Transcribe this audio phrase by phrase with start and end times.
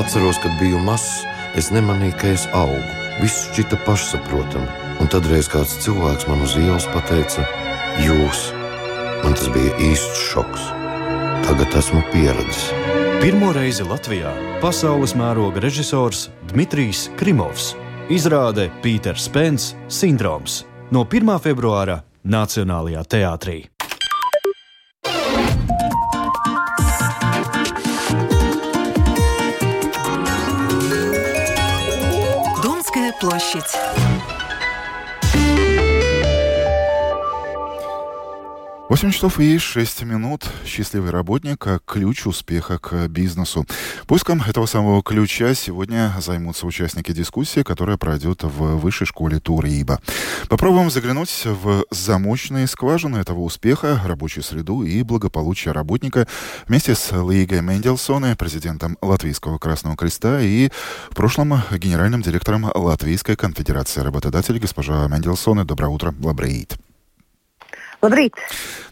[0.00, 1.24] Atceros, kad biju mazs,
[1.58, 2.80] es nemanīju, ka es augu.
[3.20, 4.68] Viss šķita pašsaprotami,
[5.02, 7.44] un tad reiz kāds cilvēks man uz ielas pateica,
[8.00, 8.46] Jūs!
[9.22, 10.64] Man tas bija īsts šoks.
[11.44, 12.70] Tagad esmu pieredzis.
[13.20, 14.32] Pirmo reizi Latvijā
[14.62, 17.74] pasaules mēroga režisors Dmitrijs Krimovs
[18.10, 21.36] izrāda Pīters Spence sindroms no 1.
[21.44, 23.58] februāra Nacionālajā teātrī.
[33.52, 33.91] Площадь.
[38.92, 40.44] 8 часов и 6 минут.
[40.66, 43.64] Счастливый работник как ключ успеха к бизнесу.
[44.06, 49.98] Поиском этого самого ключа сегодня займутся участники дискуссии, которая пройдет в высшей школе Туриба.
[50.50, 56.28] Попробуем заглянуть в замочные скважины этого успеха, рабочую среду и благополучие работника
[56.68, 60.68] вместе с Лигой Мендельсоне, президентом Латвийского Красного Креста и
[61.10, 65.64] в прошлом генеральным директором Латвийской конфедерации работодателей госпожа Мендельсоне.
[65.64, 66.76] Доброе утро, Лабрейт.
[68.01, 68.33] Labrīt!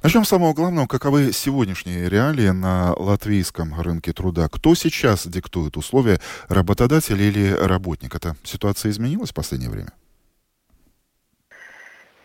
[0.02, 0.88] Начнем с самого главного.
[0.88, 4.47] Каковы сегодняшние реалии на латвийском рынке труда?
[4.49, 8.16] Кто сейчас диктует условия, работодатель или работник?
[8.16, 9.94] Эта ситуация изменилась в последнее время?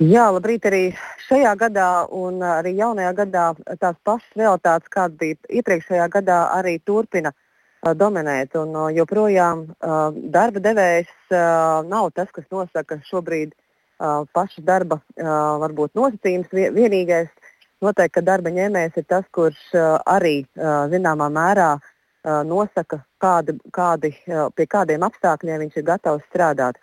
[0.01, 0.95] Jā, labrīt arī
[1.29, 3.43] šajā gadā un arī jaunajā gadā
[3.77, 8.57] tās pašas realitātes, kāda bija iepriekšējā gadā, arī turpina uh, dominēt.
[8.57, 13.53] Un, uh, joprojām uh, darba devējs uh, nav tas, kas nosaka šobrīd
[14.00, 16.52] paša darba varbūt, nosacījums.
[16.52, 17.30] Vienīgais
[17.84, 19.60] noteikti, ka darba ņēmējs ir tas, kurš
[20.06, 20.46] arī
[20.92, 21.76] zināmā mērā
[22.48, 24.14] nosaka, kādi, kādi,
[24.56, 26.80] pie kādiem apstākļiem viņš ir gatavs strādāt.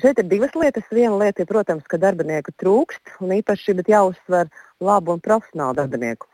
[0.00, 0.86] Šeit ir divas lietas.
[0.90, 4.48] Viena lieta ir, protams, ka darbinieku trūkst, un īpaši jāuzsver
[4.80, 6.30] labu un profesionālu darbinieku.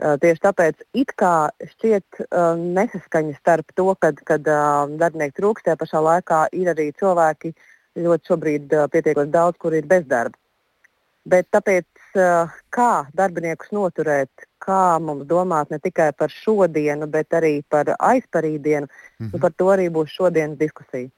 [0.00, 2.22] Tieši tāpēc it kā šķiet
[2.56, 7.69] nesaskaņa starp to, kad, kad darbinieki trūkst, tajā pašā laikā ir arī cilvēki, uh,
[7.99, 10.37] ļoti šobrīd uh, pietiekami daudz, kur ir bezdarba.
[11.25, 11.87] Bet tāpēc,
[12.19, 14.29] uh, kā darbiniekus noturēt,
[14.61, 19.41] kā mums domāt ne tikai par šodienu, bet arī par aizparīdienu, mm -hmm.
[19.41, 21.09] par to arī būs šodienas diskusija.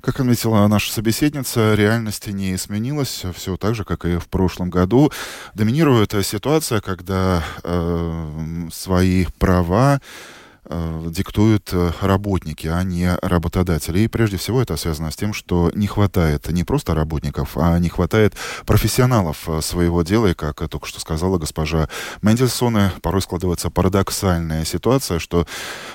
[0.00, 5.10] Как отметила наша собеседница, реальность не изменилась, все так же, как и в прошлом году.
[5.54, 10.37] Доминирует ситуация, когда э, свои права Э,
[11.09, 13.99] диктуют э, работники, а не работодатели.
[13.99, 17.89] И прежде всего это связано с тем, что не хватает не просто работников, а не
[17.89, 18.35] хватает
[18.65, 20.27] профессионалов э, своего дела.
[20.27, 21.89] И, как только что сказала госпожа
[22.21, 25.45] Мендельсона, порой складывается парадоксальная ситуация, что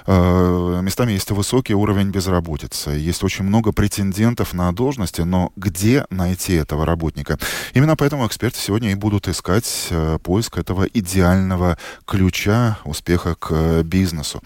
[0.07, 6.55] э, местами есть высокий уровень безработицы, есть очень много претендентов на должности, но где найти
[6.55, 7.39] этого работника?
[7.75, 14.43] Именно поэтому эксперты сегодня и будут искать э, поиск этого идеального ключа успеха к бизнесу.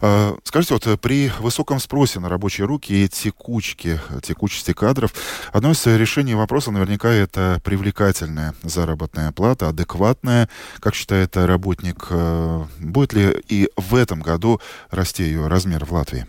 [0.00, 5.12] Э, скажите, вот э, при высоком спросе на рабочие руки и текучке, текучести кадров,
[5.52, 10.48] одно из решений вопроса наверняка это привлекательная заработная плата, адекватная,
[10.80, 12.06] как считает работник.
[12.10, 16.26] Э, будет ли и в этом году расти ее размер в Латвии?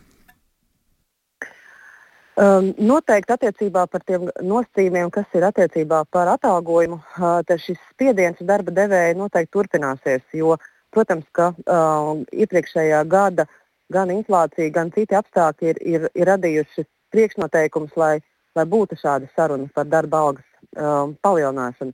[2.36, 6.98] Noteikti attiecībā par tiem nosacījumiem, kas ir attiecībā par atalgojumu,
[7.46, 10.24] tad šis spiediens darba devēja noteikti turpināsies.
[10.34, 10.58] Jo
[10.94, 13.48] Protams, ka uh, iepriekšējā gada
[13.94, 18.16] gan inflācija, gan citi apstākļi ir, ir, ir radījuši priekšnoteikumus, lai,
[18.58, 21.94] lai būtu šāda saruna par darba algas um, palielināšanu.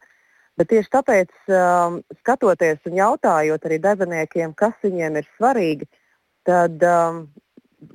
[0.60, 5.88] Bet tieši tāpēc, um, skatoties un jautājot arī darbiniekiem, kas viņiem ir svarīgi,
[6.48, 7.22] tad um,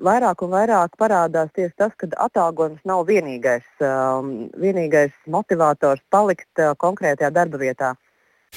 [0.08, 6.72] vairāk un vairāk parādās tieši tas, ka atalgojums nav vienīgais, um, vienīgais motivators palikt uh,
[6.80, 7.92] konkrētajā darba vietā.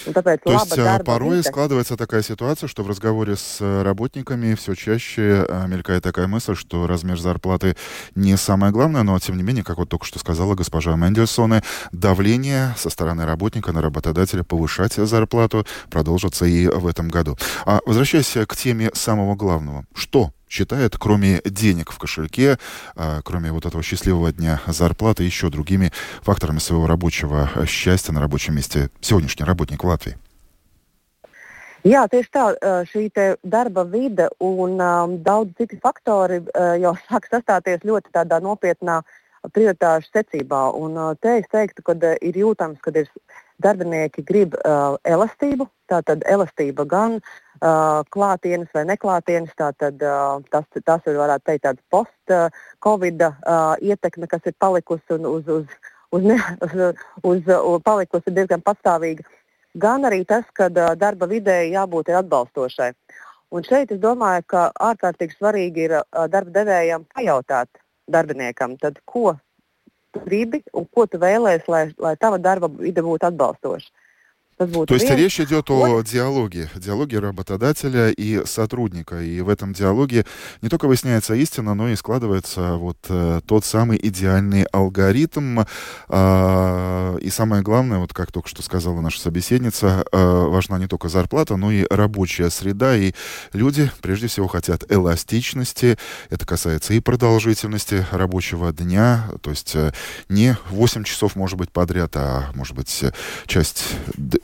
[0.06, 4.76] Ну, То есть э, порой складывается такая ситуация, что в разговоре с э, работниками все
[4.76, 7.76] чаще э, мелькает такая мысль, что размер зарплаты
[8.16, 12.76] не самое главное, но тем не менее, как вот только что сказала госпожа Мендельсоне, давление
[12.78, 17.38] со стороны работника на работодателя повышать зарплату продолжится и в этом году.
[17.66, 22.58] А возвращаясь к теме самого главного, что считает, кроме денег в кошельке,
[22.96, 25.92] а, кроме вот этого счастливого дня зарплаты, еще другими
[26.22, 30.18] факторами своего рабочего счастья на рабочем месте сегодняшний работник в Латвии?
[31.88, 32.46] Jā, tieši tā,
[32.90, 33.04] šī
[33.48, 38.12] darba vide un um, daudz citi faktori uh, jau sāk sastāties ļoti
[38.44, 39.04] nopietnā
[39.54, 40.68] prioritāšu secībā.
[40.78, 43.10] Un, uh, te es teiktu, ka uh, ir jūtams, ka ir
[43.64, 49.54] darbinieki grib uh, elastību, tātad elastība gan uh, uh, klātienes vai neklātienes.
[49.58, 55.30] Tātad, uh, tas, tas ir varētu teikt tāds post-covid uh, ietekme, kas ir palikusi un
[55.30, 55.66] uz, uz,
[56.12, 56.76] uz, ne, uz,
[57.24, 59.26] uz, uz palikusi diezgan pastāvīga.
[59.78, 62.94] Gan arī tas, ka uh, darba vidē jābūt atbalstošai.
[63.56, 65.94] Un šeit es domāju, ka ārkārtīgi svarīgi ir
[66.28, 67.70] darba devējiem pajautāt
[68.08, 69.36] darbiniekam, tad, ko
[70.12, 73.92] tu gribi un ko tu vēlēsies, lai, lai tava darba vide būtu atbalstoša.
[74.58, 79.22] То есть речь идет о диалоге, диалоге работодателя и сотрудника.
[79.22, 80.26] И в этом диалоге
[80.64, 85.60] не только выясняется истина, но и складывается вот э, тот самый идеальный алгоритм.
[86.10, 91.08] Э, и самое главное, вот как только что сказала наша собеседница, э, важна не только
[91.08, 92.98] зарплата, но и рабочая среда.
[92.98, 93.14] И
[93.54, 96.00] люди прежде всего хотят эластичности.
[96.32, 99.30] Это касается и продолжительности рабочего дня.
[99.42, 99.92] То есть э,
[100.30, 103.04] не 8 часов, может быть, подряд, а может быть
[103.46, 103.84] часть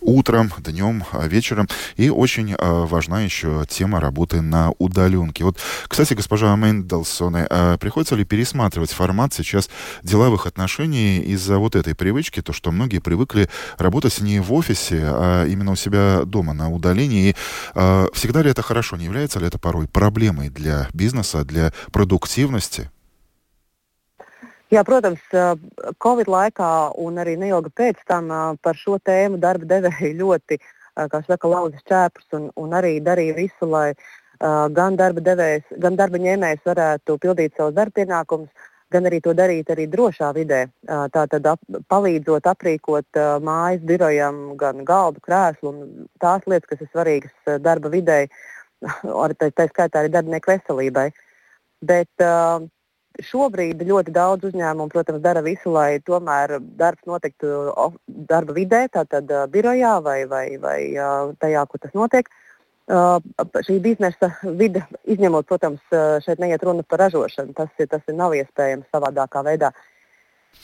[0.04, 1.68] утром, днем, а, вечером.
[1.96, 5.44] И очень а, важна еще тема работы на удаленке.
[5.44, 5.58] Вот,
[5.88, 9.70] кстати, госпожа Мендельсон, а приходится ли пересматривать формат сейчас
[10.04, 15.46] деловых отношений из-за вот этой привычки, то, что многие привыкли работать не в офисе, а
[15.46, 17.36] именно у себя дома на удалении.
[17.74, 18.98] Всегда ли это хорошо?
[18.98, 22.90] Не является ли это порой проблемой для бизнеса, для продуктивности?
[24.74, 25.22] Jā, protams,
[26.02, 26.68] Covid laikā
[26.98, 28.32] un arī neilgi pēc tam
[28.64, 30.58] par šo tēmu darba devēji ļoti,
[30.98, 33.92] saka, lauza šķēpus un, un arī darīja visu, lai
[34.74, 38.50] gan darba devējs, gan darba ņēmējs varētu pildīt savus darba pienākumus,
[38.90, 40.66] gan arī to darīt arī drošā vidē.
[40.90, 41.62] Tātad ap,
[41.94, 48.24] palīdzot aprīkot mājas birojam gan galdu, krēslu un tās lietas, kas ir svarīgas darba vidē,
[49.38, 51.12] tā, tā skaitā arī darbinieku veselībai.
[51.84, 52.64] Bet, uh,
[53.22, 57.70] Šobrīd ļoti daudz uzņēmumu, protams, dara visu, lai tomēr darbs notiktu
[58.08, 60.80] darba vidē, tātad birojā vai, vai, vai
[61.38, 62.32] tajā, kur tas notiek.
[63.64, 65.84] Šī biznesa vide, izņemot, protams,
[66.26, 69.70] šeit neiet runa par ražošanu, tas, tas nav iespējams savādākā veidā.
[69.70, 69.93] Uh,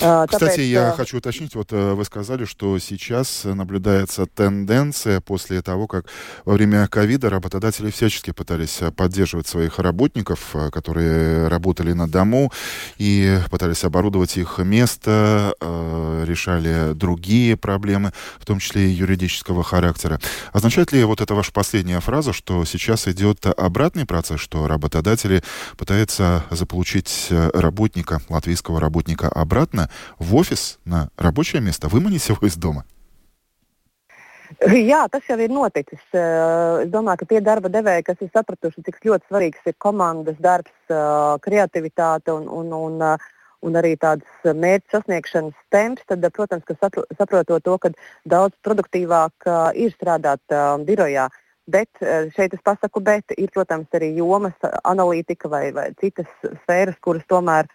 [0.02, 5.88] А, Кстати, я хочу уточнить, вот э, вы сказали, что сейчас наблюдается тенденция после того,
[5.88, 6.06] как
[6.46, 12.50] во время ковида работодатели всячески пытались э, поддерживать своих работников, э, которые работали на дому,
[12.98, 20.20] и пытались оборудовать их место, решали другие проблемы, в том числе и юридического характера.
[20.54, 25.44] Означает ли вот эта ваша последняя фраза, что сейчас идет обратный процесс, что работодатели
[25.78, 32.57] пытаются заполучить работника, латвийского работника обратно, обратно в офис, на рабочее место, выманить его из
[32.57, 32.85] дома?
[34.61, 36.03] Jā, tas jau ir noticis.
[36.13, 40.75] Es domāju, ka tie darba devēji, kas ir sapratuši, cik ļoti svarīgs ir komandas darbs,
[41.43, 43.03] kreativitāte un, un, un,
[43.67, 46.77] un arī tāds mērķu sasniegšanas temps, tad, protams, ka
[47.19, 47.91] saprotot to, ka
[48.31, 50.43] daudz produktīvāk ir strādāt
[50.87, 51.31] birojā.
[51.67, 52.05] Bet
[52.37, 54.55] šeit es pasaku, bet ir, protams, arī jomas,
[54.85, 56.31] analītika vai, vai citas
[56.63, 57.67] sfēras, kuras tomēr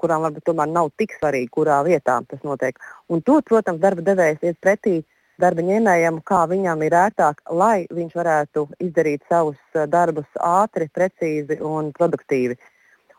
[0.00, 2.78] kurām varbūt tomēr nav tik svarīgi, kurā vietā tas notiek.
[3.08, 4.96] Un tur, protams, darba devējs iet pretī
[5.38, 11.92] darba ņēmējam, kā viņam ir ērtāk, lai viņš varētu izdarīt savus darbus ātri, precīzi un
[11.94, 12.58] produktīvi.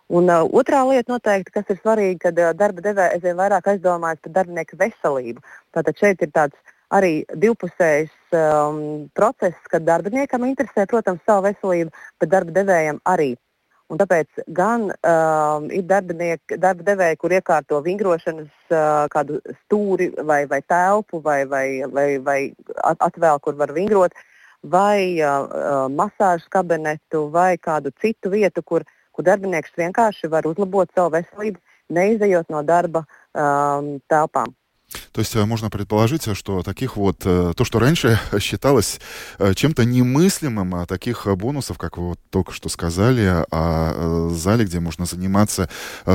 [0.09, 4.23] Un, uh, otrā lieta, noteikti, kas ir svarīga, kad uh, darba devēja aizvien vairāk aizdomājas
[4.25, 5.43] par darbinieku veselību.
[5.77, 8.79] Tātad šeit ir tāds arī divpusējs um,
[9.13, 13.35] process, kad darbiniekam interesē, protams, savu veselību, bet darba devējam arī.
[13.89, 20.59] Un tāpēc gan uh, ir darba devēji, kur iekārto vingrošanas uh, kādu stūri vai, vai
[20.61, 22.39] telpu, vai, vai, vai, vai
[22.93, 24.13] atvēl, kur var vingrot,
[24.61, 31.15] vai uh, masāžas kabinetu, vai kādu citu vietu, kur, kur darbinieks vienkārši var uzlabot savu
[31.17, 31.57] veselību,
[31.89, 34.53] neizejot no darba um, telpām.
[35.11, 38.99] То есть э, можно предположить, что таких вот, э, то, что раньше считалось
[39.37, 44.79] э, чем-то немыслимым, а таких бонусов, как вы вот только что сказали, о зале, где
[44.79, 45.69] можно заниматься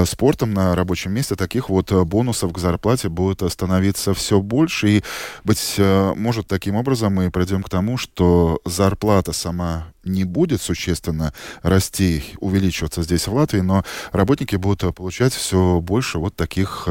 [0.04, 4.88] спортом на рабочем месте, таких вот бонусов к зарплате будет становиться все больше.
[4.88, 5.04] И,
[5.44, 11.32] быть может, таким образом мы придем к тому, что зарплата сама не будет существенно
[11.62, 16.88] расти, увеличиваться здесь в Латвии, но работники будут получать все больше вот таких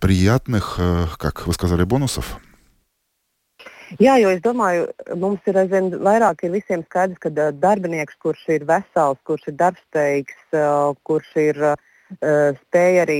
[0.00, 0.78] приятных,
[1.18, 2.38] как вы сказали, бонусов.
[4.00, 4.86] Jā, jo es domāju,
[5.20, 10.54] mums ir aizvien vairāk ir visiem skaidrs, ka darbinieks, kurš ir vesels, kurš ir darbspējīgs,
[11.04, 11.60] kurš ir
[12.62, 13.18] spēj arī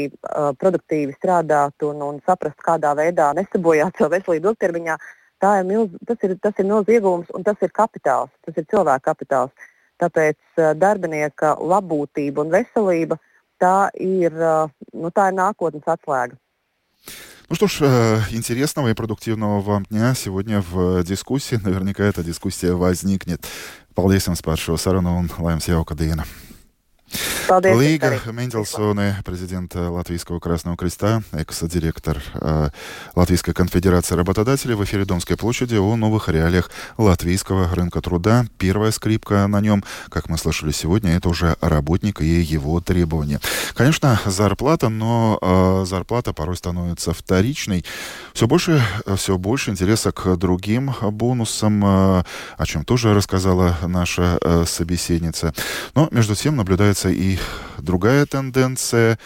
[0.60, 4.96] produktīvi strādāt un, un saprast, kādā veidā nesabojāt savu veselību ilgtermiņā,
[5.43, 9.11] ir milz, tas, ir, tas ir milzīgs iegūms un tas ir kapitāls, tas ir cilvēka
[9.11, 9.51] kapitāls.
[9.97, 13.17] Tāpēc uh, darbinieka labbūtība un veselība
[13.57, 16.37] tā ir, uh, nu, tā ir nākotnes atslēga.
[17.49, 21.55] Ну что ж, э, интересного и продуктивного вам дня сегодня в дискуссии.
[21.55, 23.47] Наверняка эта дискуссия возникнет.
[23.95, 26.25] Paldies jums par šo sarunu un lai jums jauka diena.
[27.48, 32.70] Paldies, Līga Мендельсоне, президент Латвийского Красного Креста, экс-директор э,
[33.14, 38.46] Латвийской конфедерации работодателей в эфире Домской площади о новых реалиях латвийского рынка труда.
[38.58, 43.40] Первая скрипка на нем, как мы слышали сегодня, это уже работник и его требования.
[43.74, 47.84] Конечно, зарплата, но э, зарплата порой становится вторичной.
[48.32, 48.82] Все больше,
[49.16, 52.24] все больше интереса к другим бонусам, э,
[52.56, 55.52] о чем тоже рассказала наша э, собеседница.
[55.94, 57.38] Но между тем наблюдается и
[57.78, 59.18] другая тенденция.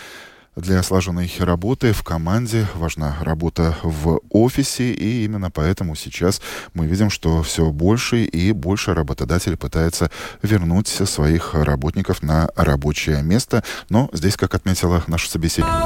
[0.57, 6.41] Для слаженной работы в команде важна работа в офисе, и именно поэтому сейчас
[6.73, 13.65] мы видим, что все больше и больше работодатель пытается вернуть своих работников на рабочее место.
[13.91, 15.77] Но здесь, как отметила наша собеседница,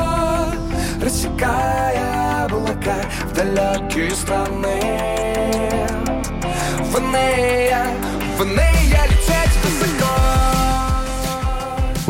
[4.14, 5.19] страны,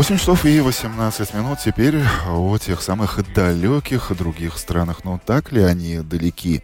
[0.01, 5.05] 8 часов и 18 минут теперь о тех самых далеких других странах.
[5.05, 6.63] Но так ли они далеки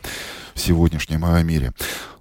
[0.54, 1.74] в сегодняшнем мире?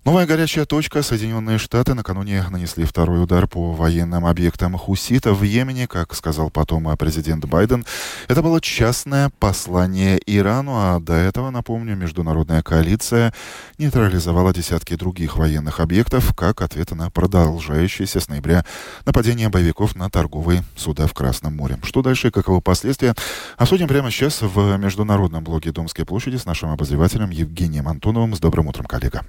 [0.05, 1.01] Новая горячая точка.
[1.01, 6.95] Соединенные Штаты накануне нанесли второй удар по военным объектам хуситов в Йемене, как сказал потом
[6.95, 7.87] президент Байден.
[8.27, 13.33] Это было частное послание Ирану, а до этого, напомню, международная коалиция
[13.79, 18.63] нейтрализовала десятки других военных объектов как ответ на продолжающееся с ноября
[19.07, 21.79] нападение боевиков на торговые суда в Красном море.
[21.81, 23.15] Что дальше и каковы последствия,
[23.57, 28.35] обсудим прямо сейчас в международном блоге Домской площади с нашим обозревателем Евгением Антоновым.
[28.35, 29.25] С добрым утром, коллега.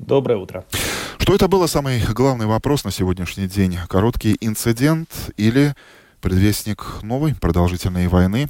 [0.00, 0.64] Доброе утро.
[1.18, 3.76] Что это было самый главный вопрос на сегодняшний день?
[3.86, 5.74] Короткий инцидент или
[6.22, 8.48] предвестник новой продолжительной войны?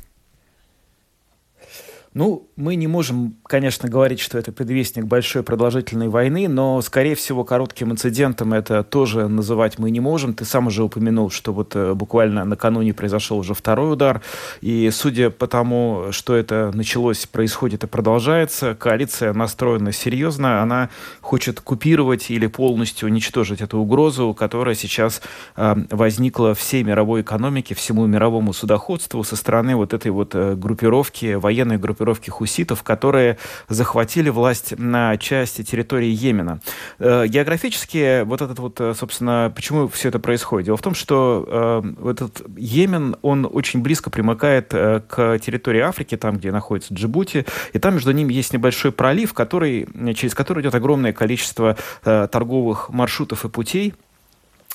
[2.13, 7.45] Ну, мы не можем, конечно, говорить, что это предвестник большой продолжительной войны, но, скорее всего,
[7.45, 10.35] коротким инцидентом это тоже называть мы не можем.
[10.35, 14.23] Ты сам уже упомянул, что вот э, буквально накануне произошел уже второй удар,
[14.61, 20.91] и судя по тому, что это началось, происходит и продолжается, коалиция настроена серьезно, она
[21.21, 25.23] хочет купировать или полностью уничтожить эту угрозу, которая сейчас
[25.55, 31.35] э, возникла всей мировой экономике, всему мировому судоходству со стороны вот этой вот э, группировки,
[31.35, 33.37] военной группировки группировки хуситов, которые
[33.69, 36.61] захватили власть на части территории Йемена.
[36.99, 40.67] Э, географически вот этот вот, э, собственно, почему все это происходит?
[40.67, 46.39] Дело в том, что э, этот Йемен, он очень близко примыкает к территории Африки, там,
[46.39, 51.13] где находится Джибути, и там между ними есть небольшой пролив, который, через который идет огромное
[51.13, 53.95] количество торговых маршрутов и путей,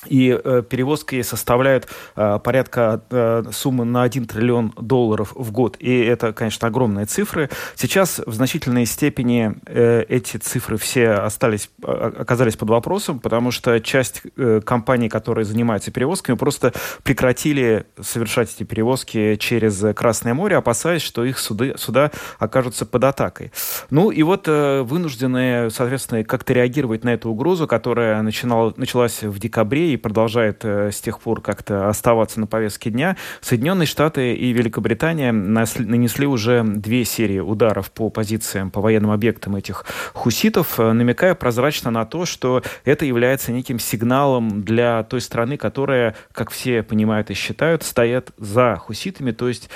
[0.08, 5.76] и э, перевозки составляют э, порядка э, суммы на 1 триллион долларов в год.
[5.78, 7.50] И это, конечно, огромные цифры.
[7.74, 13.80] Сейчас в значительной степени э, эти цифры все остались, э, оказались под вопросом, потому что
[13.80, 16.72] часть э, компаний, которые занимаются перевозками, просто
[17.02, 23.52] прекратили совершать эти перевозки через Красное море, опасаясь, что их суды, суда окажутся под атакой.
[23.90, 29.38] Ну и вот э, вынуждены, соответственно, как-то реагировать на эту угрозу, которая начинала, началась в
[29.38, 34.52] декабре и продолжает э, с тех пор как-то оставаться на повестке дня, Соединенные Штаты и
[34.52, 39.84] Великобритания нанесли уже две серии ударов по позициям, по военным объектам этих
[40.14, 46.14] хуситов, э, намекая прозрачно на то, что это является неким сигналом для той страны, которая,
[46.32, 49.70] как все понимают и считают, стоят за хуситами, то есть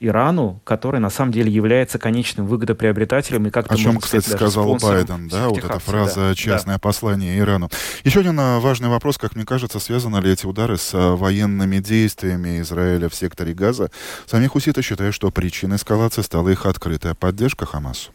[0.00, 5.28] Ирану, который на самом деле является конечным выгодоприобретателем и как-то О чем, кстати, сказал Байден,
[5.28, 6.78] да, вот эта фраза да, «частное да.
[6.78, 7.70] послание Ирану».
[8.04, 11.78] Еще один а, важный вопрос, как мне кажется, связаны ли эти удары с а, военными
[11.78, 13.90] действиями Израиля в секторе Газа.
[14.26, 18.10] Сами хуситы считают, что причиной эскалации стала их открытая поддержка Хамасу.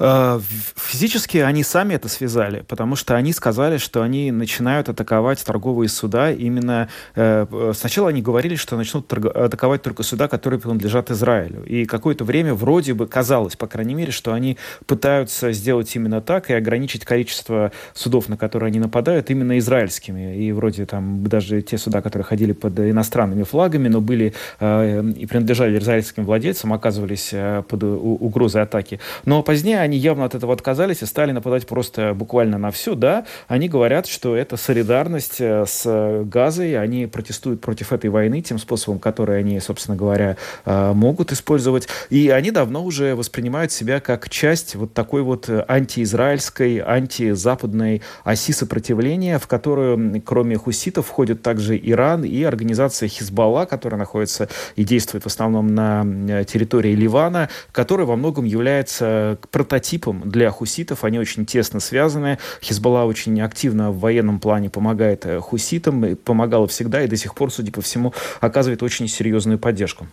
[0.00, 0.40] Э,
[0.76, 6.32] физически они сами это связали, потому что они сказали, что они начинают атаковать торговые суда
[6.32, 6.88] именно...
[7.14, 11.64] Э, сначала они говорили, что начнут атаковать только суда, которые принадлежат Израилю.
[11.64, 16.50] И какое-то время вроде бы казалось, по крайней мере, что они пытаются сделать именно так
[16.50, 20.36] и ограничить количество судов, на которые они нападают, именно израильскими.
[20.36, 25.26] И вроде там даже те суда, которые ходили под иностранными флагами, но были э, и
[25.26, 27.34] принадлежали израильским владельцам, оказывались
[27.68, 28.98] под угрозой атаки.
[29.26, 33.26] Но позднее они явно от этого отказались и стали нападать просто буквально на все, да,
[33.48, 38.98] они говорят, что это солидарность э, с Газой, они протестуют против этой войны тем способом,
[38.98, 44.74] который они, собственно говоря, э, могут использовать, и они давно уже воспринимают себя как часть
[44.74, 52.42] вот такой вот антиизраильской, антизападной оси сопротивления, в которую, кроме хуситов, входят также Иран и
[52.42, 58.44] организация Хизбалла, которая находится и действует в основном на э, территории Ливана, которая во многом
[58.44, 61.04] является прототипом прототипом для хуситов.
[61.04, 62.38] Они очень тесно связаны.
[62.62, 67.34] Хизбалла очень активно в военном плане помогает э, хуситам, и помогала всегда и до сих
[67.34, 70.06] пор, судя по всему, оказывает очень серьезную поддержку.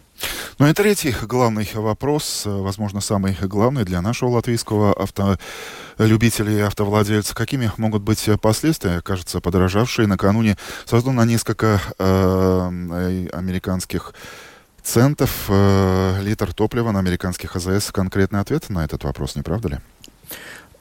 [0.57, 7.35] Ну и третий главный вопрос, э, возможно, самый главный для нашего латвийского автолюбителя и автовладельца.
[7.35, 10.55] Какими могут быть последствия, кажется, подорожавшие накануне
[10.91, 14.13] на несколько э, американских
[14.87, 19.77] центов э, литр топлива на американских АЗС конкретный ответ на этот вопрос, не правда ли?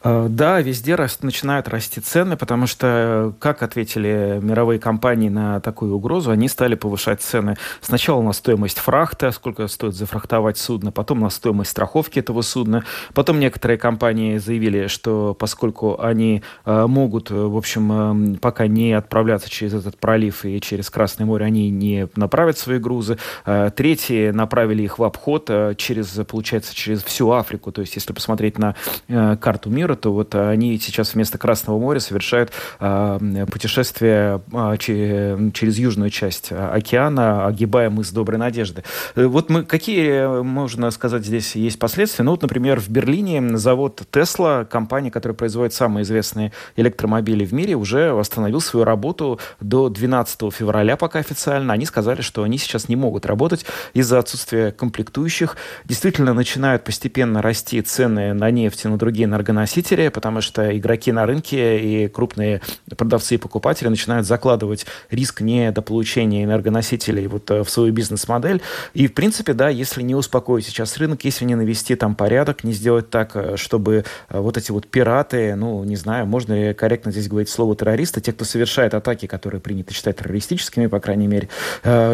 [0.08, 5.96] Э, да, везде раст, начинают расти цены, потому что, как ответили мировые компании на такую
[5.96, 11.30] угрозу, они стали повышать цены сначала на стоимость фрахта, сколько стоит зафрахтовать судно, потом на
[11.30, 12.84] стоимость страховки этого судна.
[13.14, 19.50] Потом некоторые компании заявили, что поскольку они э, могут, в общем, э, пока не отправляться
[19.50, 23.18] через этот пролив и через Красное море, они не направят свои грузы.
[23.44, 27.72] Э, третьи направили их в обход э, через, получается, через всю Африку.
[27.72, 28.76] То есть, если посмотреть на
[29.08, 35.78] э, карту мира, то вот они сейчас вместо Красного моря совершают э, путешествие э, через
[35.78, 38.84] южную часть океана, огибая мыс Доброй Надежды.
[39.14, 42.24] Вот мы, какие, можно сказать, здесь есть последствия?
[42.24, 47.74] Ну вот, например, в Берлине завод Tesla, компания, которая производит самые известные электромобили в мире,
[47.74, 51.72] уже восстановил свою работу до 12 февраля пока официально.
[51.72, 55.56] Они сказали, что они сейчас не могут работать из-за отсутствия комплектующих.
[55.84, 61.12] Действительно начинают постепенно расти цены на нефть и на другие энергоносители носителей, потому что игроки
[61.12, 62.60] на рынке и крупные
[62.96, 68.60] продавцы и покупатели начинают закладывать риск недополучения энергоносителей вот э, в свою бизнес-модель.
[68.94, 72.72] И, в принципе, да, если не успокоить сейчас рынок, если не навести там порядок, не
[72.72, 77.12] сделать так, э, чтобы э, вот эти вот пираты, ну, не знаю, можно ли корректно
[77.12, 81.48] здесь говорить слово террористы, те, кто совершает атаки, которые принято считать террористическими, по крайней мере,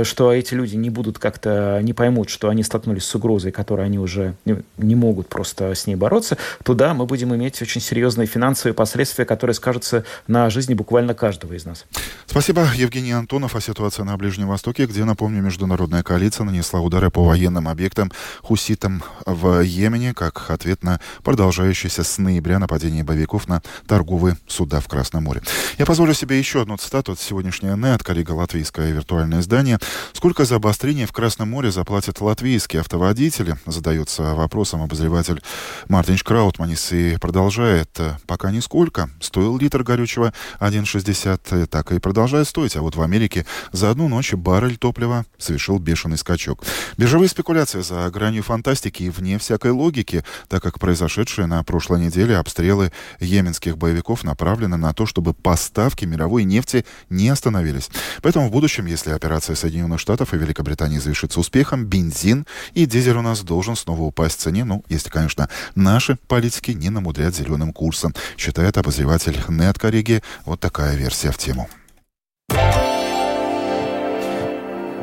[0.05, 3.99] что эти люди не будут как-то, не поймут, что они столкнулись с угрозой, которой они
[3.99, 4.35] уже
[4.77, 8.75] не могут просто с ней бороться, то да, мы будем иметь иметь очень серьезные финансовые
[8.75, 11.85] последствия, которые скажутся на жизни буквально каждого из нас.
[12.27, 13.55] Спасибо, Евгений Антонов.
[13.55, 19.03] О ситуации на Ближнем Востоке, где, напомню, международная коалиция нанесла удары по военным объектам хуситам
[19.27, 25.25] в Йемене, как ответ на продолжающееся с ноября нападение боевиков на торговые суда в Красном
[25.25, 25.43] море.
[25.79, 29.79] Я позволю себе еще одну цитату от сегодняшней НЭ, коллега латвийское виртуальное издание.
[30.13, 33.57] Сколько за обострение в Красном море заплатят латвийские автоводители?
[33.67, 35.43] Задается вопросом обозреватель
[35.89, 39.11] Мартин Краутманис и продолжает продолжает э, пока нисколько.
[39.21, 42.77] Стоил литр горючего 1,60, э, так и продолжает стоить.
[42.77, 46.63] А вот в Америке за одну ночь баррель топлива совершил бешеный скачок.
[46.97, 52.37] Биржевые спекуляции за гранью фантастики и вне всякой логики, так как произошедшие на прошлой неделе
[52.37, 57.91] обстрелы йеменских боевиков направлены на то, чтобы поставки мировой нефти не остановились.
[58.23, 63.23] Поэтому в будущем, если операция Соединенных Штатов и Великобритании завершится успехом, бензин и дизель у
[63.23, 64.63] нас должен снова упасть в цене.
[64.63, 70.23] Ну, если, конечно, наши политики не намудрят управлять зеленым курсом, считает обозреватель Нет Кориги.
[70.45, 71.69] Вот такая версия в тему.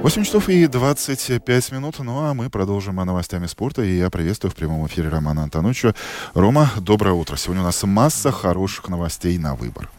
[0.01, 1.99] 8 часов и 25 минут.
[1.99, 3.81] Ну а мы продолжим новостями спорта.
[3.81, 5.93] И я приветствую в прямом эфире Романа Антоновича.
[6.33, 7.35] Рома, доброе утро.
[7.35, 9.89] Сегодня у нас масса хороших новостей на выбор.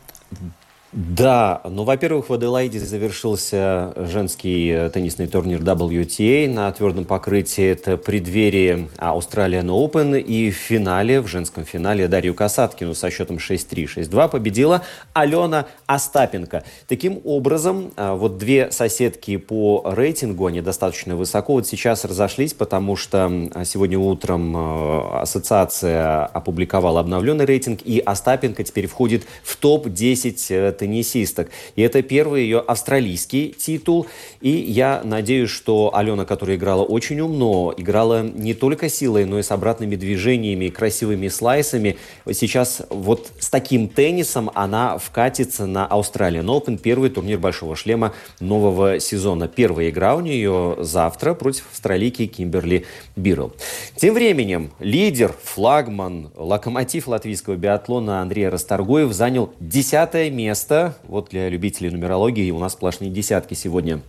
[0.93, 7.65] Да, ну, во-первых, в Аделаиде завершился женский э, теннисный турнир WTA на твердом покрытии.
[7.65, 10.21] Это преддверие Australian Open.
[10.21, 16.65] И в финале, в женском финале, Дарью Касаткину со счетом 6-3, 6-2 победила Алена Остапенко.
[16.89, 22.97] Таким образом, а, вот две соседки по рейтингу, они достаточно высоко вот сейчас разошлись, потому
[22.97, 31.51] что сегодня утром э, ассоциация опубликовала обновленный рейтинг, и Остапенко теперь входит в топ-10 теннисисток.
[31.77, 34.07] И это первый ее австралийский титул.
[34.41, 39.43] И я надеюсь, что Алена, которая играла очень умно, играла не только силой, но и
[39.43, 41.97] с обратными движениями, красивыми слайсами,
[42.33, 49.01] сейчас вот с таким теннисом она вкатится на Australian Open, первый турнир Большого шлема нового
[49.01, 49.49] сезона.
[49.49, 52.85] Первая игра у нее завтра против австралийки Кимберли
[53.17, 53.53] Бирл.
[53.97, 60.95] Тем временем лидер, флагман, локомотив латвийского биатлона Андрей Расторгуев занял десятое место место.
[61.05, 64.01] Вот для любителей нумерологии у нас сплошные десятки сегодня.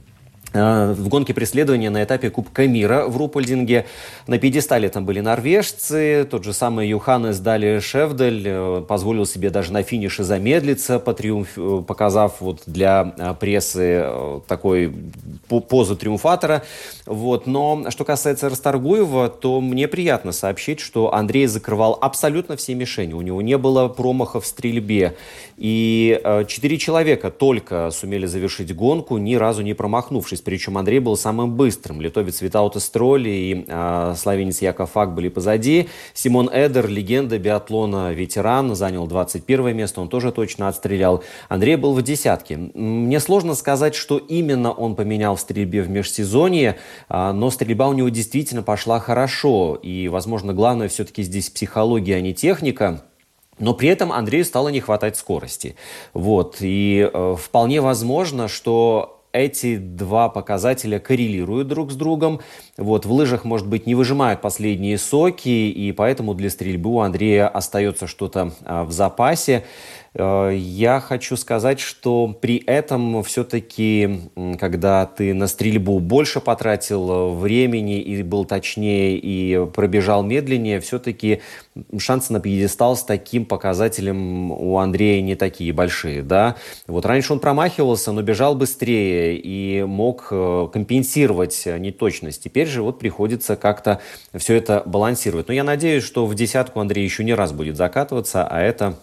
[0.53, 3.85] А, в гонке преследования на этапе Кубка мира в Рупольдинге
[4.27, 9.71] на пьедестале там были норвежцы, тот же самый Юханес Дали Шевдель э, позволил себе даже
[9.71, 14.05] на финише замедлиться, по триумф, э, показав вот для э, прессы
[14.47, 14.93] такой
[15.47, 16.63] позу триумфатора.
[17.05, 17.47] Вот.
[17.47, 23.13] Но что касается Расторгуева, то мне приятно сообщить, что Андрей закрывал абсолютно все мишени.
[23.13, 25.15] У него не было промахов в стрельбе.
[25.61, 31.55] И четыре человека только сумели завершить гонку, ни разу не промахнувшись причем Андрей был самым
[31.55, 32.01] быстрым.
[32.01, 35.87] Литовец Витаута Строли и э, славянец Яков Фак были позади.
[36.13, 41.23] Симон Эдер, легенда биатлона, ветеран, занял 21 место, он тоже точно отстрелял.
[41.47, 42.57] Андрей был в десятке.
[42.57, 47.93] Мне сложно сказать, что именно он поменял в стрельбе в межсезонье, э, но стрельба у
[47.93, 49.79] него действительно пошла хорошо.
[49.81, 53.03] И, возможно, главное все-таки здесь психология, а не техника.
[53.61, 55.75] Но при этом Андрею стало не хватать скорости.
[56.13, 56.57] Вот.
[56.59, 62.41] И э, вполне возможно, что эти два показателя коррелируют друг с другом.
[62.77, 67.47] Вот, в лыжах, может быть, не выжимают последние соки, и поэтому для стрельбы у Андрея
[67.47, 69.63] остается что-то а, в запасе.
[70.13, 78.01] Э, я хочу сказать, что при этом все-таки, когда ты на стрельбу больше потратил времени
[78.01, 81.41] и был точнее и пробежал медленнее, все-таки
[81.97, 86.23] шансы на пьедестал с таким показателем у Андрея не такие большие.
[86.23, 86.55] Да?
[86.87, 92.43] Вот раньше он промахивался, но бежал быстрее и мог э, компенсировать неточность.
[92.43, 94.01] Теперь же вот приходится как-то
[94.35, 95.47] все это балансировать.
[95.47, 98.97] Но я надеюсь, что в десятку Андрей еще не раз будет закатываться, а это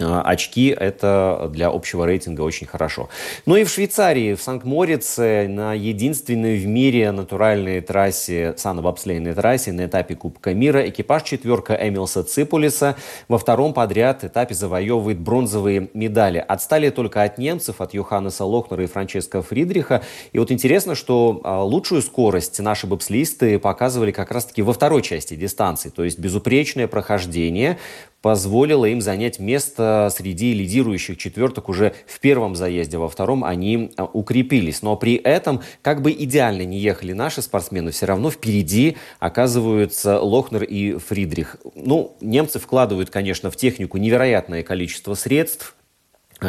[0.00, 3.08] очки– это для общего рейтинга очень хорошо.
[3.46, 9.86] Ну и в Швейцарии, в Санкт-Морице, на единственной в мире натуральной трассе, санобобслейной трассе на
[9.86, 12.96] этапе Кубка мира экипаж четверка Эмилса Ципулиса
[13.28, 16.44] во втором подряд этапе завоевывает бронзовые медали.
[16.46, 20.02] Отстали только от немцев, от Йоханнеса Лохнера и Франческо Фридриха.
[20.32, 25.34] И вот интересно, что а, лучшую скорость наши бобслисты показывали как раз-таки во второй части
[25.34, 27.78] дистанции, то есть безупречное прохождение
[28.22, 34.04] позволило им занять место среди лидирующих четверток уже в первом заезде, во втором они а,
[34.04, 34.82] укрепились.
[34.82, 40.64] Но при этом, как бы идеально не ехали наши спортсмены, все равно впереди оказываются Лохнер
[40.64, 41.56] и Фридрих.
[41.74, 45.76] Ну, немцы вкладывают, конечно, в технику невероятное количество средств,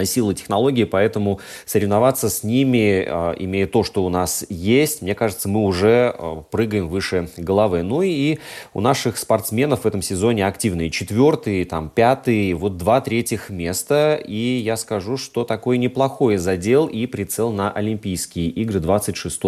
[0.04, 5.49] силы технологии, поэтому соревноваться с ними, э, имея то, что у нас есть, мне кажется,
[5.49, 7.84] мы уже э, прыгаем выше головы.
[7.84, 8.38] Ну и
[8.73, 14.15] у наших спортсменов в этом сезоне активные четвертый, там пятый, вот два третьих места.
[14.15, 19.41] И я скажу, что такой неплохой задел и прицел на Олимпийские игры 26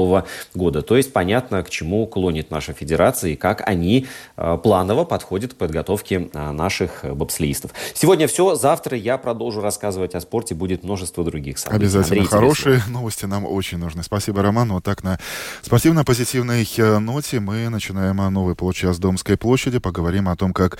[0.56, 0.82] года.
[0.82, 6.30] То есть понятно, к чему клонит наша федерация и как они планово подходят к подготовке
[6.34, 7.72] наших бобслеистов.
[7.94, 8.56] Сегодня все.
[8.56, 11.84] Завтра я продолжу рассказывать о спорте будет множество других событий.
[11.84, 12.22] Обязательно.
[12.22, 14.02] Андрей, Хорошие тебе новости нам очень нужны.
[14.02, 14.72] Спасибо, Роман.
[14.72, 15.20] Вот так на
[15.62, 19.80] спортивно-позитивной э, ноте мы начинаем новый получас Домской площади.
[19.80, 20.78] Поговорим о том, как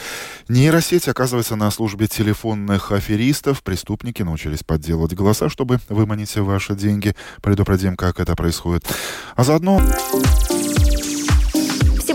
[0.48, 3.62] нейросеть оказывается на службе телефонных аферистов.
[3.62, 7.14] Преступники научились подделывать голоса, чтобы выманить ваши деньги.
[7.42, 8.86] Предупредим, как это происходит.
[9.36, 9.82] А заодно...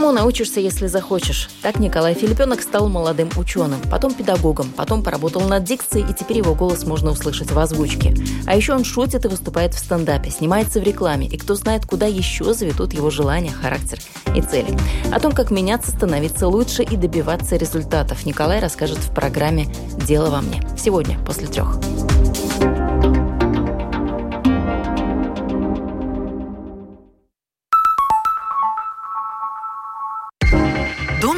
[0.06, 1.50] Всему научишься, если захочешь.
[1.62, 6.54] Так Николай Филиппенок стал молодым ученым, потом педагогом, потом поработал над дикцией, и теперь его
[6.54, 8.14] голос можно услышать в озвучке.
[8.46, 12.06] А еще он шутит и выступает в стендапе, снимается в рекламе, и кто знает, куда
[12.06, 13.98] еще заведут его желания, характер
[14.32, 14.78] и цели.
[15.12, 19.66] О том, как меняться, становиться лучше и добиваться результатов, Николай расскажет в программе
[20.06, 20.62] «Дело во мне».
[20.78, 21.80] Сегодня, после трех.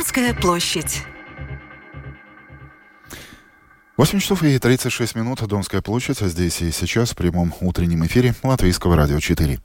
[0.09, 1.05] Домская площадь.
[3.99, 5.43] 8 часов и 36 минут.
[5.43, 6.23] Домская площадь.
[6.23, 9.59] А здесь и сейчас в прямом утреннем эфире Латвийского радио 4.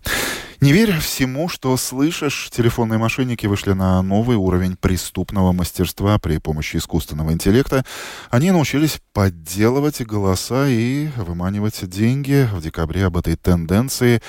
[0.64, 2.50] Не верь всему, что слышишь.
[2.50, 7.84] Телефонные мошенники вышли на новый уровень преступного мастерства при помощи искусственного интеллекта.
[8.30, 12.48] Они научились подделывать голоса и выманивать деньги.
[12.52, 14.22] В декабре об этой тенденции,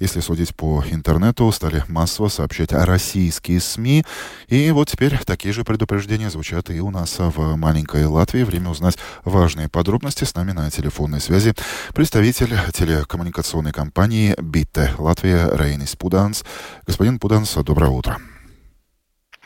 [0.00, 4.04] если судить по интернету, стали массово сообщать российские СМИ.
[4.48, 8.44] И вот теперь такие же предупреждения звучат и у нас в маленькой Латвии.
[8.44, 10.24] Время узнать важные подробности.
[10.24, 11.54] С нами на телефонной связи
[11.94, 16.44] представитель телекоммуникационной компании «Bite» Латвия Рейн Денис Пуданс.
[16.86, 18.20] Господин Пуданс, доброе утро.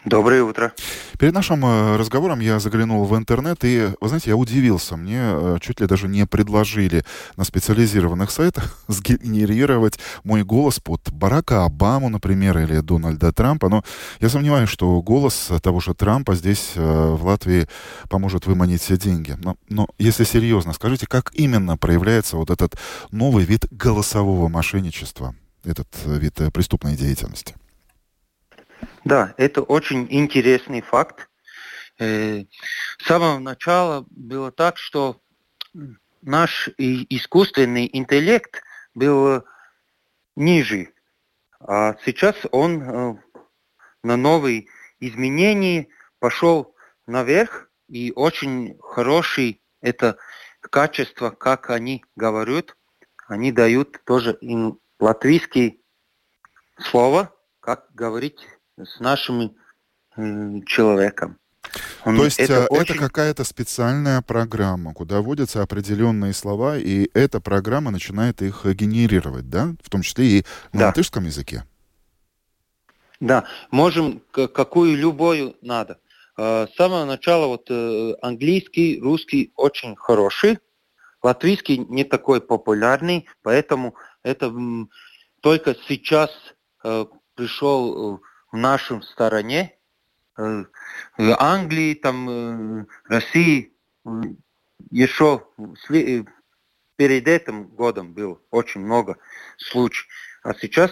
[0.07, 0.73] Доброе утро.
[1.19, 4.97] Перед нашим э, разговором я заглянул в интернет, и, вы знаете, я удивился.
[4.97, 7.05] Мне э, чуть ли даже не предложили
[7.37, 13.69] на специализированных сайтах сгенерировать мой голос под Барака Обаму, например, или Дональда Трампа.
[13.69, 13.83] Но
[14.21, 17.67] я сомневаюсь, что голос того же Трампа здесь, э, в Латвии,
[18.09, 19.37] поможет выманить все деньги.
[19.43, 22.77] Но, но если серьезно, скажите, как именно проявляется вот этот
[23.11, 25.35] новый вид голосового мошенничества?
[25.65, 27.57] этот вид преступной деятельности.
[29.05, 31.29] Да, это очень интересный факт.
[31.99, 32.45] Э,
[32.99, 35.21] с самого начала было так, что
[36.23, 38.63] наш искусственный интеллект
[38.95, 39.45] был
[40.35, 40.93] ниже,
[41.61, 43.21] а сейчас он
[44.03, 44.67] на новые
[45.01, 46.75] изменения пошел
[47.07, 50.19] наверх, и очень хороший это
[50.61, 52.77] качество, как они говорят,
[53.29, 54.39] они дают тоже
[54.99, 55.83] латвийский
[56.79, 58.47] слово, как говорить
[58.83, 59.55] с нашим
[60.17, 61.39] э, человеком.
[62.05, 62.99] То есть это, это очень...
[62.99, 69.75] какая-то специальная программа, куда вводятся определенные слова, и эта программа начинает их генерировать, да?
[69.83, 70.87] В том числе и на да.
[70.87, 71.65] латышском языке.
[73.19, 75.99] Да, можем какую любую надо.
[76.37, 77.71] С самого начала вот
[78.23, 80.59] английский, русский очень хороший,
[81.23, 84.55] латвийский не такой популярный, поэтому это
[85.41, 86.31] только сейчас
[87.35, 88.21] пришел
[88.57, 89.77] в нашем стороне,
[91.19, 93.75] Англии, там, России
[94.91, 95.47] еще
[96.97, 99.19] перед этим годом было очень много
[99.59, 100.07] случаев.
[100.43, 100.91] А сейчас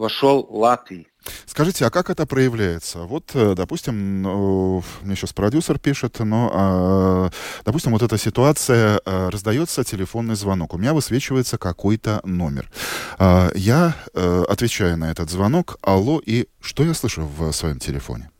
[0.00, 1.06] вошел Латвии.
[1.44, 3.00] Скажите, а как это проявляется?
[3.00, 7.30] Вот, э, допустим, ну, мне сейчас продюсер пишет, но, а,
[7.66, 12.70] допустим, вот эта ситуация, а, раздается телефонный звонок, у меня высвечивается какой-то номер.
[13.18, 18.30] А, я а, отвечаю на этот звонок, алло, и что я слышу в своем телефоне?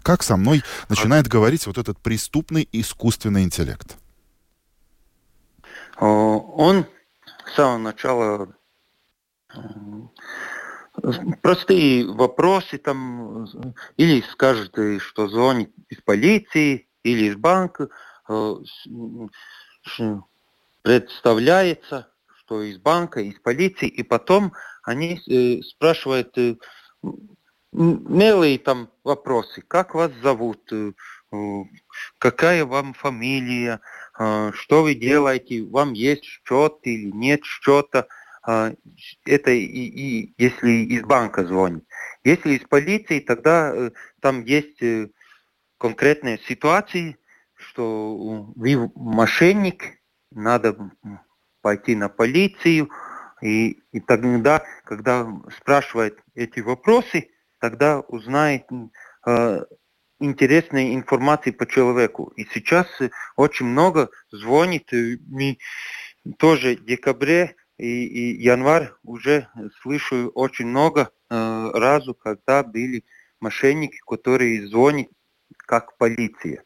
[0.00, 3.98] Как со мной начинает говорить вот этот преступный искусственный интеллект?
[6.00, 6.86] Он
[7.46, 8.48] с самого начала
[11.42, 13.46] простые вопросы там,
[13.96, 17.88] или скажет, что звонит из полиции, или из банка,
[18.28, 18.54] э,
[20.82, 24.52] представляется, что из банка, из полиции, и потом
[24.84, 26.56] они э, спрашивают э,
[27.72, 30.70] милые там вопросы, как вас зовут,
[32.18, 33.80] какая вам фамилия,
[34.14, 38.06] что вы делаете, вам есть счет или нет счета,
[38.44, 41.84] это и, и если из банка звонит.
[42.24, 45.08] Если из полиции, тогда э, там есть э,
[45.78, 47.16] конкретные ситуации,
[47.54, 50.00] что вы мошенник,
[50.30, 50.76] надо
[51.60, 52.90] пойти на полицию,
[53.42, 55.26] и, и тогда, когда
[55.56, 58.66] спрашивает эти вопросы, тогда узнает
[59.26, 59.64] э,
[60.18, 62.32] интересной информации по человеку.
[62.36, 62.86] И сейчас
[63.36, 65.58] очень много звонит, мы
[66.38, 69.48] тоже в декабре и, и январь уже
[69.80, 73.04] слышу очень много э, разу, когда были
[73.40, 75.08] мошенники, которые звонят
[75.56, 76.64] как полиция.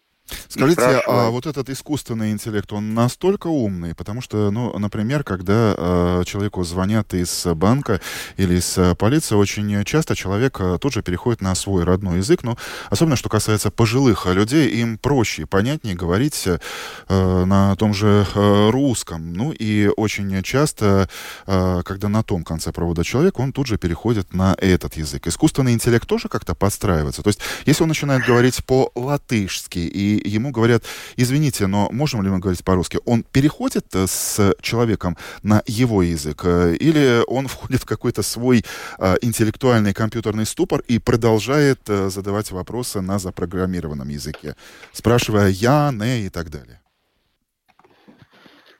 [0.48, 3.94] Скажите, а вот этот искусственный интеллект, он настолько умный?
[3.94, 8.00] Потому что, ну, например, когда э, человеку звонят из банка
[8.36, 12.42] или из э, полиции, очень часто человек э, тут же переходит на свой родной язык.
[12.42, 12.56] Но
[12.90, 18.70] особенно, что касается пожилых людей, им проще и понятнее говорить э, на том же э,
[18.70, 19.32] русском.
[19.32, 21.08] Ну и очень часто,
[21.46, 25.26] э, когда на том конце провода человек, он тут же переходит на этот язык.
[25.26, 27.22] Искусственный интеллект тоже как-то подстраивается.
[27.22, 30.85] То есть, если он начинает говорить по-латышски и ему говорят,
[31.16, 32.98] извините, но можем ли мы говорить по-русски?
[33.05, 38.64] Он переходит э, с человеком на его язык э, или он входит в какой-то свой
[38.98, 44.57] э, интеллектуальный компьютерный ступор и продолжает задавать вопросы на запрограммированном языке,
[44.92, 46.81] спрашивая «я», «не» и так далее?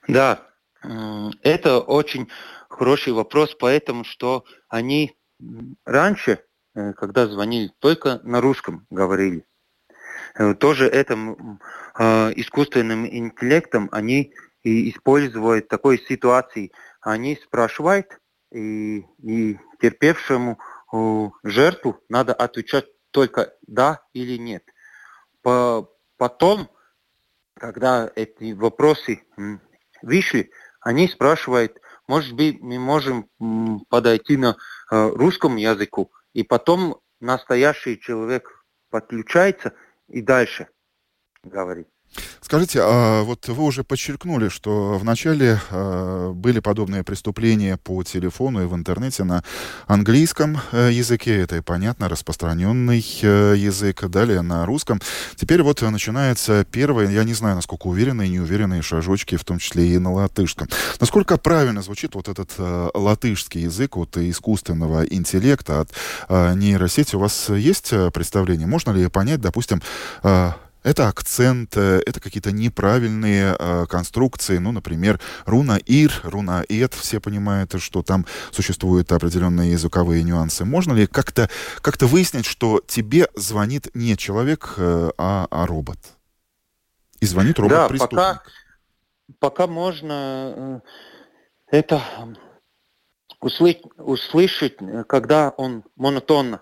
[0.07, 0.47] Да,
[1.43, 2.29] это очень
[2.69, 5.17] хороший вопрос, поэтому что они
[5.85, 6.39] раньше,
[6.73, 9.45] когда звонили, только на русском говорили.
[10.35, 11.59] Э, тоже этим
[11.97, 16.71] э, искусственным интеллектом они используют такой ситуации.
[17.01, 18.19] Они спрашивают,
[18.51, 20.59] и, и терпевшему
[20.93, 24.63] э, жертву надо отвечать только да или нет.
[25.41, 26.69] По, потом,
[27.55, 29.23] когда эти вопросы
[30.01, 33.29] вышли, они спрашивают, может быть, мы можем
[33.89, 34.55] подойти на
[34.89, 39.73] русском языку, и потом настоящий человек подключается–
[40.07, 40.67] и дальше
[41.43, 41.87] говорить.
[42.41, 48.67] Скажите, а вот вы уже подчеркнули, что вначале э, были подобные преступления по телефону и
[48.67, 49.43] в интернете на
[49.85, 55.01] английском э, языке, это и понятно, распространенный э, язык, далее на русском.
[55.35, 59.89] Теперь вот начинается первые, я не знаю, насколько уверенные и неуверенные шажочки, в том числе
[59.89, 60.69] и на латышском.
[61.01, 65.91] Насколько правильно звучит вот этот э, латышский язык от искусственного интеллекта, от
[66.55, 67.15] нейросети?
[67.15, 68.67] У вас есть представление?
[68.67, 69.81] Можно ли понять, допустим,
[70.87, 77.19] это акцент, э, это какие-то неправильные э, конструкции, ну, например, руна ир, руна эт, все
[77.19, 80.63] понимают, что там существуют определенные языковые нюансы.
[80.63, 81.49] Можно ли как-то
[81.81, 85.99] как выяснить, что тебе звонит не человек, э, а, а робот?
[87.19, 88.15] И звонит робот-преступник.
[88.17, 88.43] Да, пока,
[89.39, 90.81] пока можно
[91.69, 92.01] э, это
[93.41, 94.77] услышать, услышать,
[95.09, 96.61] когда он монотонно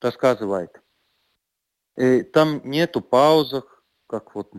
[0.00, 0.70] рассказывает.
[1.96, 4.52] И там нету паузок, как вот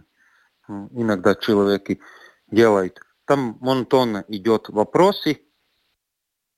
[0.67, 1.99] иногда человек
[2.47, 2.99] делает.
[3.25, 5.41] Там монотонно идет вопросы,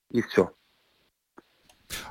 [0.09, 0.51] и все.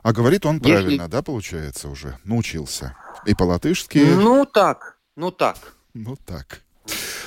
[0.03, 1.11] А говорит он правильно, Если...
[1.11, 2.19] да, получается уже?
[2.25, 2.97] Научился.
[3.27, 3.99] И по-латышски.
[3.99, 5.75] Ну так, ну так.
[5.95, 6.63] Ну так.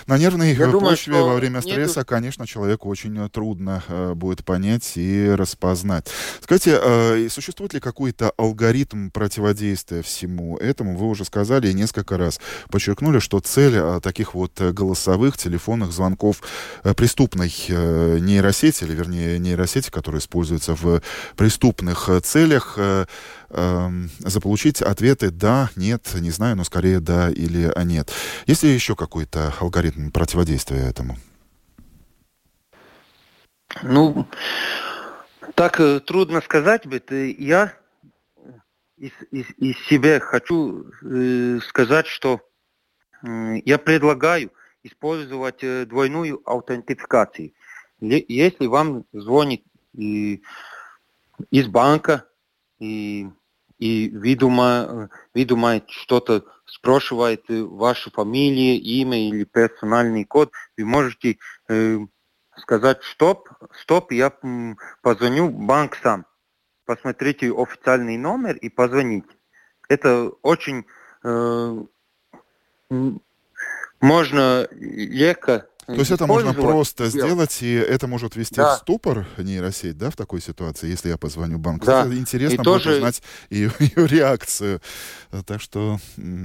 [0.10, 2.10] На нервной Я думаю, почве во время стресса, нету...
[2.10, 6.08] конечно, человеку очень э, трудно э, будет понять и распознать.
[6.42, 10.98] Скажите, э, существует ли какой-то алгоритм противодействия всему этому?
[10.98, 12.40] Вы уже сказали и несколько раз
[12.72, 16.42] подчеркнули, что цель э, таких вот э, голосовых телефонных звонков
[16.84, 21.04] э, преступной э, нейросети, или вернее нейросети, которые используются в
[21.36, 23.06] преступных э, целях, э,
[23.50, 28.12] э, заполучить ответы «да», «нет», не знаю, но скорее «да» или «нет».
[28.46, 31.18] Есть ли еще какой-то алгоритм противодействия этому?
[33.84, 34.28] Ну,
[35.56, 37.10] так э, трудно сказать, ведь
[37.40, 37.74] я
[38.98, 42.42] из, из, из себя хочу э, сказать, что
[43.24, 44.52] э, я предлагаю
[44.84, 47.54] использовать э, двойную аутентификацию.
[48.02, 49.64] Если вам звонит
[49.98, 50.38] э,
[51.52, 52.26] из банка
[52.80, 53.30] и
[53.80, 61.38] и видимо, видимо что-то спрашивает вашу фамилию, имя или персональный код, вы можете
[61.70, 61.98] э,
[62.58, 63.50] сказать стоп,
[63.82, 64.32] стоп, я
[65.02, 66.26] позвоню в банк сам.
[66.86, 69.26] Посмотрите официальный номер и позвонить.
[69.88, 70.86] Это очень
[71.24, 71.86] э,
[74.02, 78.76] можно легко то есть это можно просто сделать, и это может ввести да.
[78.76, 81.84] в ступор нейросеть, да, в такой ситуации, если я позвоню в банк.
[81.86, 82.06] Да.
[82.08, 82.96] Интересно и будет тоже...
[82.96, 84.82] узнать ее, ее реакцию.
[85.46, 86.00] Так что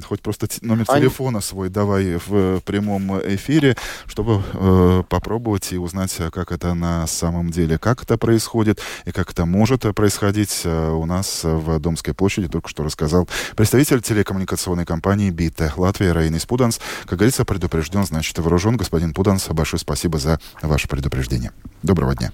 [0.06, 1.00] хоть просто номер Они...
[1.00, 3.76] телефона свой давай в прямом эфире,
[4.06, 9.30] чтобы э, попробовать и узнать, как это на самом деле, как это происходит и как
[9.30, 15.30] это может происходить э, у нас в Домской площади, только что рассказал представитель телекоммуникационной компании
[15.30, 16.80] БИТ Латвия Раинис Пуданс.
[17.06, 18.76] Как говорится, предупрежден, значит вооружен.
[18.76, 21.50] Господин Пуданс Иванс, большое спасибо за ваше предупреждение.
[21.82, 22.32] Доброго дня.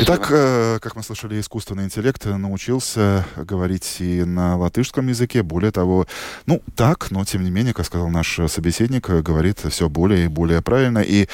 [0.00, 5.42] Итак, э, как мы слышали, искусственный интеллект научился говорить и на латышском языке.
[5.42, 6.06] Более того,
[6.46, 10.62] ну, так, но тем не менее, как сказал наш собеседник, говорит все более и более
[10.62, 11.00] правильно.
[11.00, 11.26] И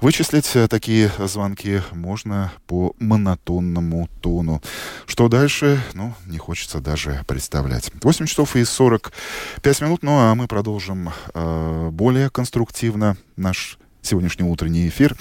[0.00, 4.62] вычислить такие звонки можно по монотонному тону.
[5.06, 7.92] Что дальше, ну, не хочется даже представлять.
[8.02, 14.88] 8 часов и 45 минут, ну, а мы продолжим э, более конструктивно наш сегодняшний утренний
[14.88, 15.16] эфир.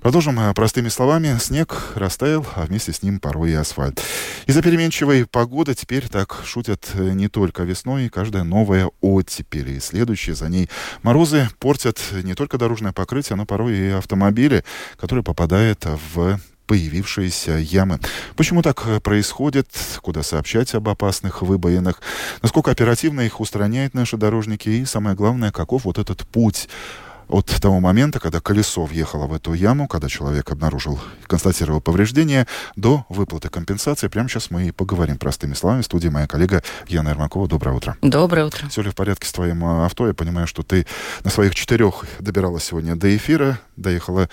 [0.00, 1.36] Продолжим э, простыми словами.
[1.40, 4.00] Снег растаял, а вместе с ним порой и асфальт.
[4.46, 9.70] Из-за переменчивой погоды теперь так шутят э, не только весной, каждая новая оттепель.
[9.70, 10.68] И следующие за ней
[11.02, 14.64] морозы портят не только дорожное покрытие, но порой и автомобили,
[14.96, 17.98] которые попадают в появившиеся ямы.
[18.36, 19.68] Почему так э, происходит?
[20.00, 22.00] Куда сообщать об опасных выбоинах?
[22.42, 24.68] Насколько оперативно их устраняют наши дорожники?
[24.68, 26.68] И самое главное, каков вот этот путь
[27.28, 33.04] от того момента, когда колесо въехало в эту яму, когда человек обнаружил, констатировал повреждение, до
[33.08, 34.08] выплаты компенсации.
[34.08, 35.82] Прямо сейчас мы и поговорим простыми словами.
[35.82, 37.48] В студии моя коллега Яна Ермакова.
[37.48, 37.96] Доброе утро.
[38.02, 38.68] Доброе утро.
[38.68, 40.06] Все ли в порядке с твоим а, авто?
[40.06, 40.86] Я понимаю, что ты
[41.24, 44.28] на своих четырех добиралась сегодня до эфира, доехала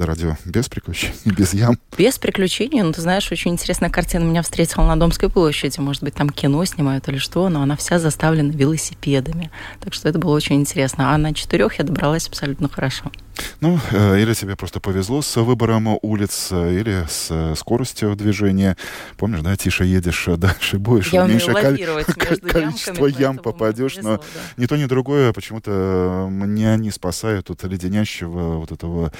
[0.00, 1.78] до радио без приключений, без ям.
[1.98, 2.80] Без приключений.
[2.82, 5.78] Ну, ты знаешь, очень интересная картина меня встретила на Домской площади.
[5.78, 9.50] Может быть, там кино снимают или что, но она вся заставлена велосипедами.
[9.80, 11.14] Так что это было очень интересно.
[11.14, 13.12] А на четырех я добралась абсолютно хорошо.
[13.60, 18.76] Ну, э, или тебе просто повезло с выбором улиц, э, или с э, скоростью движения.
[19.16, 21.52] Помнишь, да, тише едешь, дальше будешь, Я меньше
[22.48, 23.94] количество ям попадешь.
[23.96, 24.22] Повезло, но да.
[24.56, 29.12] ни то, ни другое почему-то меня не спасают от леденящего вот этого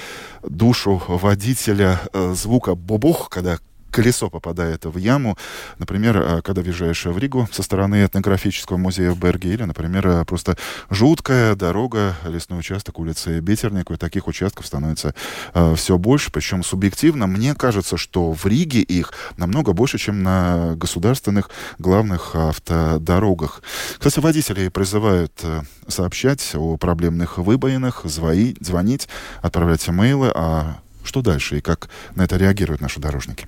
[0.43, 1.99] душу водителя
[2.33, 3.57] звука бубух, когда
[3.91, 5.37] колесо попадает в яму.
[5.77, 10.25] Например, э, когда въезжаешь в Ригу со стороны этнографического музея в Берге, или, например, э,
[10.25, 10.57] просто
[10.89, 15.13] жуткая дорога, лесной участок улицы Бетерник, и таких участков становится
[15.53, 16.31] э, все больше.
[16.31, 23.61] Причем субъективно мне кажется, что в Риге их намного больше, чем на государственных главных автодорогах.
[23.97, 29.07] Кстати, водители призывают э, сообщать о проблемных выбоинах, звонить,
[29.41, 33.47] отправлять имейлы, а что дальше и как на это реагируют наши дорожники?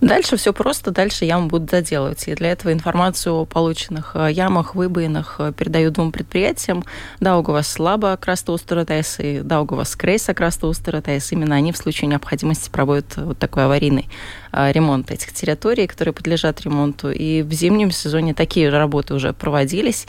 [0.00, 2.28] Дальше все просто, дальше ямы будут заделывать.
[2.28, 6.84] И для этого информацию о полученных э, ямах, выбоинах э, передаю двум предприятиям.
[7.20, 11.32] Daugavas labā krasta uzturētājs и Daugavas kreisā krasta uzturētājs.
[11.32, 14.10] Именно они в случае необходимости проводят вот такой аварийный
[14.52, 17.10] э, ремонт этих территорий, которые подлежат ремонту.
[17.10, 20.06] И в зимнем сезоне такие работы уже проводились.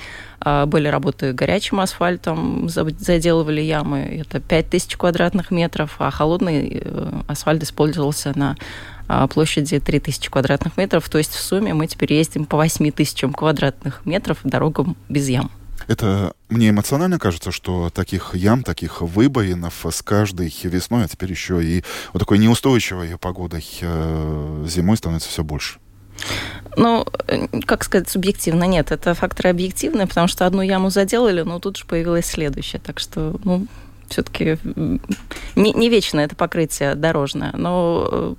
[0.68, 4.22] Были работы горячим асфальтом, заделывали ямы.
[4.22, 6.84] Это 5000 квадратных метров, а холодный
[7.28, 8.56] асфальт использовался на
[9.30, 11.08] площади 3000 квадратных метров.
[11.10, 15.52] То есть в сумме мы теперь ездим по 8 тысячам квадратных метров дорогам без ям.
[15.88, 21.64] Это мне эмоционально кажется, что таких ям, таких выбоинов с каждой весной, а теперь еще
[21.64, 25.80] и вот такой неустойчивой погодой э, зимой становится все больше.
[26.76, 27.06] Ну,
[27.66, 28.92] как сказать, субъективно нет.
[28.92, 32.80] Это факторы объективные, потому что одну яму заделали, но тут же появилась следующая.
[32.80, 33.68] Так что, ну,
[34.10, 34.58] все-таки
[35.56, 37.52] не, не вечно это покрытие дорожное.
[37.56, 38.36] Но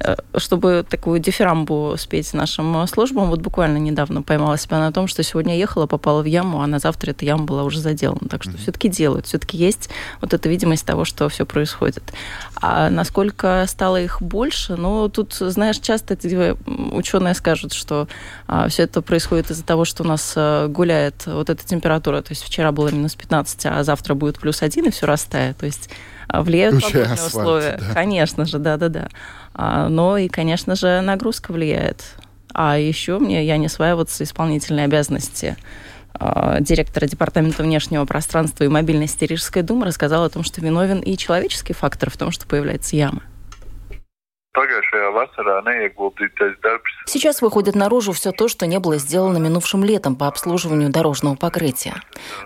[0.00, 5.22] э, чтобы такую дифирамбу спеть нашим службам, вот буквально недавно поймала себя на том, что
[5.22, 8.28] сегодня ехала, попала в яму, а на завтра эта яма была уже заделана.
[8.28, 8.58] Так что mm-hmm.
[8.58, 9.26] все-таки делают.
[9.26, 9.90] Все-таки есть
[10.20, 12.12] вот эта видимость того, что все происходит.
[12.56, 16.56] А насколько стало их больше, ну, тут, знаешь, часто эти
[16.94, 18.08] ученые скажут, что
[18.46, 20.36] а, все это происходит из-за того, что у нас
[20.68, 22.22] гуляет вот эта температура.
[22.22, 25.56] То есть вчера было минус 15, а завтра будет плюс 1, и все растает.
[25.58, 25.90] То есть
[26.28, 27.78] а, влияют Включая погодные асфальт, условия.
[27.78, 27.94] Да.
[27.94, 29.08] Конечно же, да-да-да.
[29.54, 32.02] А, но и, конечно же, нагрузка влияет.
[32.54, 35.56] А еще мне я не осваиваться исполнительные обязанности
[36.14, 41.16] а, директора Департамента внешнего пространства и мобильности Рижской думы рассказал о том, что виновен и
[41.16, 43.22] человеческий фактор в том, что появляется яма.
[47.06, 51.94] Сейчас выходит наружу все то, что не было сделано минувшим летом по обслуживанию дорожного покрытия.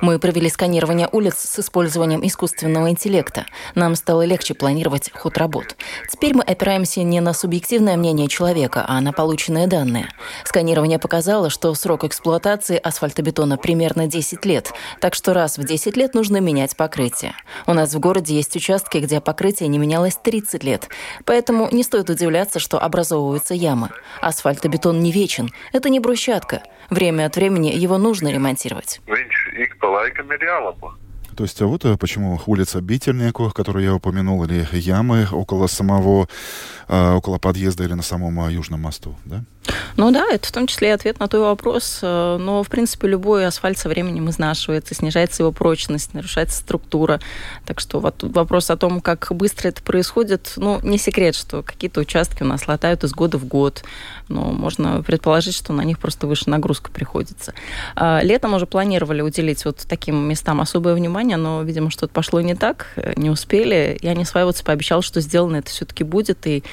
[0.01, 3.47] Мы провели сканирование улиц с использованием искусственного интеллекта.
[3.75, 5.75] Нам стало легче планировать ход работ.
[6.09, 10.09] Теперь мы опираемся не на субъективное мнение человека, а на полученные данные.
[10.45, 16.15] Сканирование показало, что срок эксплуатации асфальтобетона примерно 10 лет, так что раз в 10 лет
[16.15, 17.35] нужно менять покрытие.
[17.67, 20.89] У нас в городе есть участки, где покрытие не менялось 30 лет,
[21.25, 23.89] поэтому не стоит стоит удивляться, что образовываются ямы.
[24.21, 25.51] Асфальтобетон не вечен.
[25.73, 26.63] Это не брусчатка.
[26.91, 29.01] Время от времени его нужно ремонтировать.
[31.37, 36.29] То есть а вот э, почему улица Бительнику, которую я упомянул, или ямы около самого,
[36.89, 39.45] около подъезда или на самом э, Южном мосту, да?
[39.97, 41.99] Ну да, это в том числе и ответ на твой вопрос.
[42.03, 47.21] Но, в принципе, любой асфальт со временем изнашивается, снижается его прочность, нарушается структура.
[47.65, 52.01] Так что вот вопрос о том, как быстро это происходит, ну, не секрет, что какие-то
[52.01, 53.83] участки у нас латают из года в год.
[54.29, 57.53] Но можно предположить, что на них просто выше нагрузка приходится.
[57.97, 62.87] Летом уже планировали уделить вот таким местам особое внимание, но, видимо, что-то пошло не так,
[63.17, 63.99] не успели.
[64.01, 66.63] Я не осваиваться пообещал, что сделано это все-таки будет, и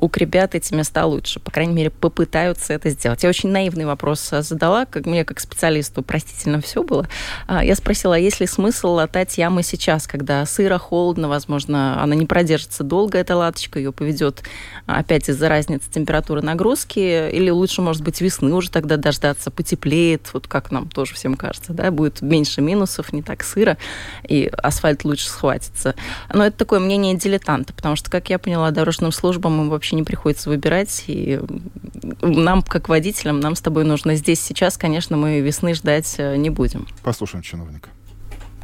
[0.00, 1.40] укрепят эти места лучше.
[1.40, 3.22] По крайней мере, попытаются это сделать.
[3.22, 7.06] Я очень наивный вопрос задала, как мне, как специалисту, простительно все было.
[7.46, 12.14] А, я спросила, а есть ли смысл латать ямы сейчас, когда сыро, холодно, возможно, она
[12.14, 14.42] не продержится долго, эта латочка, ее поведет
[14.86, 20.48] опять из-за разницы температуры нагрузки, или лучше, может быть, весны уже тогда дождаться, потеплеет, вот
[20.48, 23.76] как нам тоже всем кажется, да, будет меньше минусов, не так сыро,
[24.26, 25.94] и асфальт лучше схватится.
[26.32, 29.96] Но это такое мнение дилетанта, потому что, как я поняла, дорожным службам им вообще вообще
[29.96, 31.04] не приходится выбирать.
[31.08, 31.40] И
[32.22, 36.50] нам, как водителям, нам с тобой нужно здесь, сейчас, конечно, мы весны ждать э, не
[36.50, 36.86] будем.
[37.02, 37.90] Послушаем чиновника.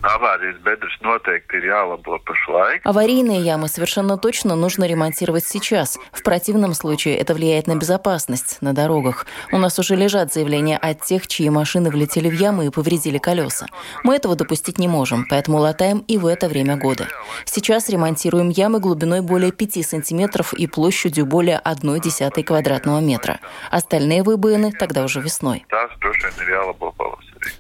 [0.07, 2.83] Аварijas bedres noteikti ir jālabo pašlaik.
[2.85, 5.99] Аварийные ямы совершенно точно нужно ремонтировать сейчас.
[6.13, 9.27] В противном случае это влияет на безопасность на дорогах.
[9.51, 13.67] У нас уже лежат заявления от тех, чьи машины влетели в ямы и повредили колеса.
[14.05, 17.09] Мы этого допустить не можем, поэтому латаем и в это время года.
[17.45, 23.41] Сейчас ремонтируем ямы глубиной более 5 сантиметров и площадью более 1,1 квадратного метра.
[23.71, 25.67] Остальные выбоины тогда уже весной.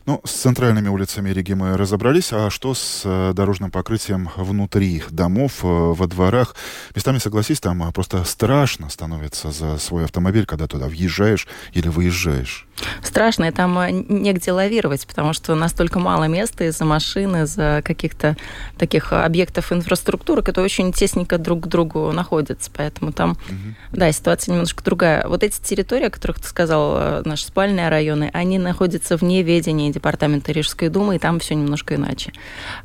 [0.06, 2.32] Ну, с центральными улицами Риги мы разобрались.
[2.32, 6.54] А что с э, дорожным покрытием внутри домов, э, во дворах?
[6.94, 12.66] Местами, согласись, там э, просто страшно становится за свой автомобиль, когда туда въезжаешь или выезжаешь.
[13.02, 13.78] Страшно, и там
[14.08, 18.36] негде лавировать, потому что настолько мало места из-за машины, из-за каких-то
[18.76, 22.70] таких объектов инфраструктуры, которые очень тесненько друг к другу находятся.
[22.76, 23.96] Поэтому там, угу.
[23.96, 25.26] да, ситуация немножко другая.
[25.26, 29.92] Вот эти территории, о которых ты сказал, наши спальные районы, они находятся вне ведения управления
[29.92, 32.32] Департамента Рижской думы, и там все немножко иначе.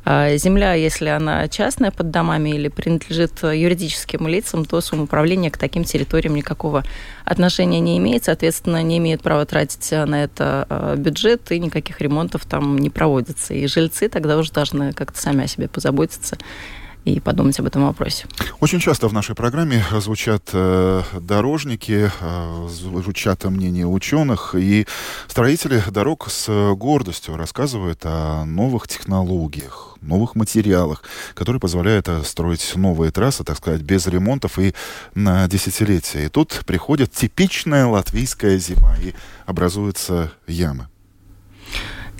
[0.04, 5.84] А, земля, если она частная под домами или принадлежит юридическим лицам, то самоуправление к таким
[5.84, 6.84] территориям никакого
[7.24, 12.44] отношения не имеет, соответственно, не имеет права тратить на это а, бюджет, и никаких ремонтов
[12.44, 13.54] там не проводится.
[13.54, 16.36] И жильцы тогда уже должны как-то сами о себе позаботиться
[17.04, 18.26] и подумать об этом вопросе.
[18.60, 24.86] Очень часто в нашей программе звучат э, дорожники, э, звучат мнения ученых, и
[25.26, 31.02] строители дорог с гордостью рассказывают о новых технологиях, новых материалах,
[31.34, 34.74] которые позволяют э, строить новые трассы, так сказать, без ремонтов и
[35.14, 36.26] на десятилетия.
[36.26, 39.14] И тут приходит типичная латвийская зима, и
[39.46, 40.88] образуются ямы.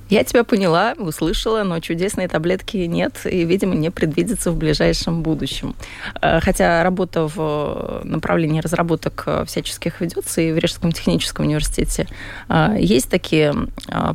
[0.08, 5.74] Я тебя поняла, услышала, но чудесной таблетки нет и, видимо, не предвидится в ближайшем будущем.
[6.20, 12.08] Э, хотя работа в направлении разработок э, всяческих ведется и в Рижском техническом университете.
[12.48, 13.54] Э, есть такие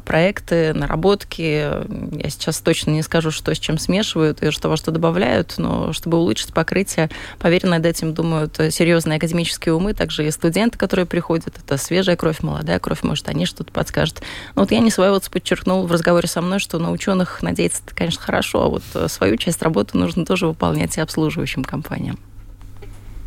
[0.05, 1.41] проекты, наработки.
[1.41, 5.93] Я сейчас точно не скажу, что с чем смешивают и что во что добавляют, но
[5.93, 7.09] чтобы улучшить покрытие,
[7.39, 11.55] поверь, над этим думают серьезные академические умы, также и студенты, которые приходят.
[11.57, 14.21] Это свежая кровь, молодая кровь, может, они что-то подскажут.
[14.55, 17.81] Но вот я не свое вот подчеркнул в разговоре со мной, что на ученых надеяться,
[17.95, 22.19] конечно, хорошо, а вот э, свою часть работы нужно тоже выполнять и обслуживающим компаниям.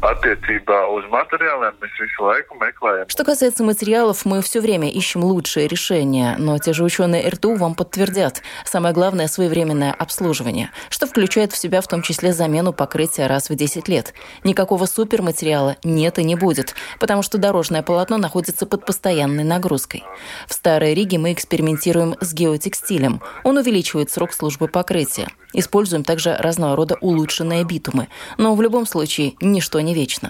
[0.01, 3.09] Uz materiāliem mēs visu laiku meklējam.
[3.09, 7.75] Что касается материалов, мы все время ищем лучшие решения, но те же ученые РТУ вам
[7.75, 8.43] подтвердят.
[8.65, 13.55] Самое главное– своевременное обслуживание, что включает в себя в том числе замену покрытия раз в
[13.55, 14.15] 10 лет.
[14.43, 20.03] Никакого суперматериала нет и не будет, потому что дорожное полотно находится под постоянной нагрузкой.
[20.49, 23.21] В Старой Риге мы экспериментируем с геотекстилем.
[23.45, 25.29] Он увеличивает срок службы покрытия.
[25.53, 28.09] Используем также разного рода улучшенные битумы.
[28.39, 30.29] Но в любом случае ничто не вечно.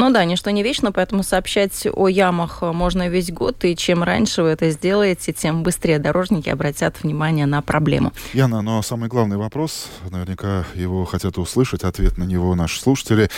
[0.00, 4.42] Ну да, ничто не вечно, поэтому сообщать о ямах можно весь год, и чем раньше
[4.42, 8.14] вы это сделаете, тем быстрее дорожники обратят внимание на проблему.
[8.32, 13.28] Яна, но самый главный вопрос, наверняка его хотят услышать, ответ на него наши слушатели.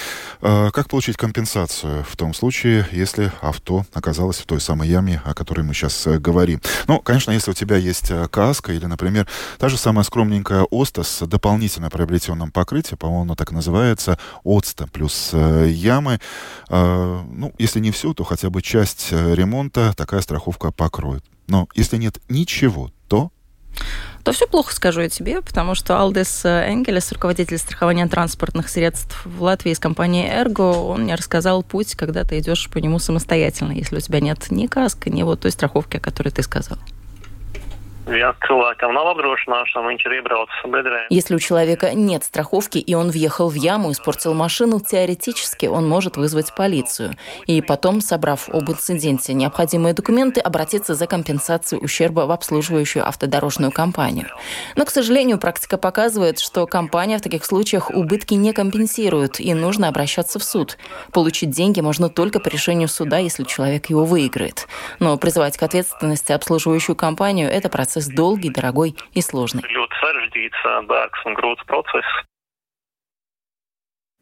[0.40, 5.34] А, как получить компенсацию в том случае, если авто оказалось в той самой яме, о
[5.34, 6.60] которой мы сейчас э, говорим?
[6.86, 9.26] Ну, конечно, если у тебя есть э, каска или, например,
[9.58, 15.66] та же самая скромненькая Оста с дополнительно приобретенным покрытием, по-моему, так называется, Отста плюс э,
[15.68, 21.24] ямы, а, ну, если не все, то хотя бы часть э, ремонта такая страховка покроет.
[21.48, 23.30] Но если нет ничего, то
[24.22, 29.42] то все плохо, скажу я тебе, потому что Алдес Энгелес, руководитель страхования транспортных средств в
[29.42, 33.96] Латвии из компании Ergo, он мне рассказал путь, когда ты идешь по нему самостоятельно, если
[33.96, 36.78] у тебя нет ни каска, ни вот той страховки, о которой ты сказал.
[41.10, 45.88] Если у человека нет страховки и он въехал в яму и испортил машину, теоретически он
[45.88, 47.16] может вызвать полицию.
[47.46, 54.26] И потом, собрав об инциденте необходимые документы, обратиться за компенсацией ущерба в обслуживающую автодорожную компанию.
[54.76, 59.88] Но, к сожалению, практика показывает, что компания в таких случаях убытки не компенсирует, и нужно
[59.88, 60.76] обращаться в суд.
[61.12, 64.66] Получить деньги можно только по решению суда, если человек его выиграет.
[64.98, 69.62] Но призывать к ответственности обслуживающую компанию– это процесс процесс долгий, дорогой и сложный.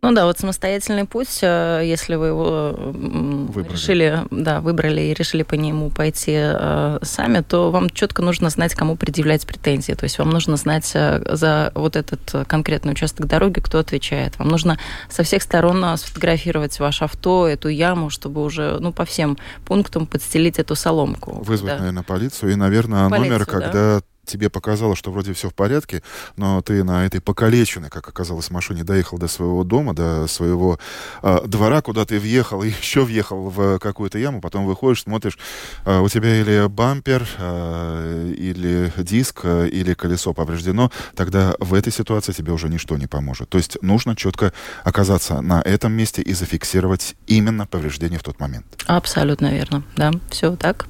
[0.03, 3.73] Ну да, вот самостоятельный путь, э, если вы его выбрали.
[3.73, 8.75] решили, да, выбрали и решили по нему пойти э, сами, то вам четко нужно знать,
[8.75, 9.93] кому предъявлять претензии.
[9.93, 14.39] То есть вам нужно знать э, за вот этот конкретный участок дороги, кто отвечает.
[14.39, 14.79] Вам нужно
[15.11, 19.37] со всех сторон сфотографировать ваше авто, эту яму, чтобы уже ну, по всем
[19.67, 21.43] пунктам подстелить эту соломку.
[21.45, 21.79] Вызвать, да.
[21.79, 26.03] наверное, полицию и, наверное, полицию, номер, когда да тебе показалось, что вроде все в порядке,
[26.37, 30.79] но ты на этой покалеченной, как оказалось, машине доехал до своего дома, до своего
[31.23, 35.39] э, двора, куда ты въехал, и еще въехал в какую-то яму, потом выходишь, смотришь,
[35.85, 41.93] э, у тебя или бампер, э, или диск, э, или колесо повреждено, тогда в этой
[41.93, 43.49] ситуации тебе уже ничто не поможет.
[43.49, 44.53] То есть нужно четко
[44.85, 48.67] оказаться на этом месте и зафиксировать именно повреждение в тот момент.
[48.87, 50.87] Абсолютно верно, да, все так.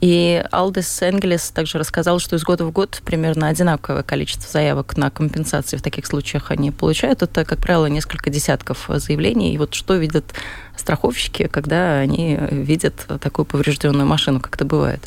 [0.00, 4.96] И Алдес Энгелес также рассказал, что из года в год год примерно одинаковое количество заявок
[4.98, 7.22] на компенсации в таких случаях они получают.
[7.22, 9.54] Это, как правило, несколько десятков заявлений.
[9.54, 10.34] И вот что видят
[10.76, 15.00] страховщики, когда они видят такую поврежденную машину, как это бывает?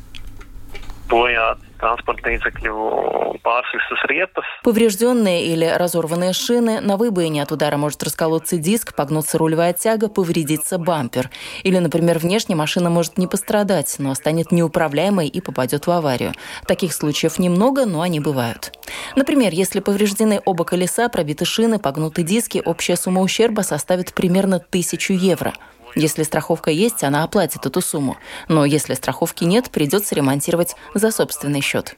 [1.79, 4.45] Транспортных līdzekļu pārsvistas riepas.
[4.63, 10.77] Поврежденные или разорванные шины, на выбоине от удара может расколоться диск, погнуться рулевая тяга, повредиться
[10.77, 11.29] бампер.
[11.63, 16.33] Или, например, внешне машина может не пострадать, но станет неуправляемой и попадет в аварию.
[16.65, 18.73] Таких случаев немного, но они бывают.
[19.15, 25.13] Например, если повреждены оба колеса, пробиты шины, погнуты диски, общая сумма ущерба составит примерно тысячу
[25.13, 25.53] евро.
[25.97, 28.17] Если страховка есть, она оплатит эту сумму.
[28.47, 31.95] Но если страховки нет, придется ремонтировать за собственный счет.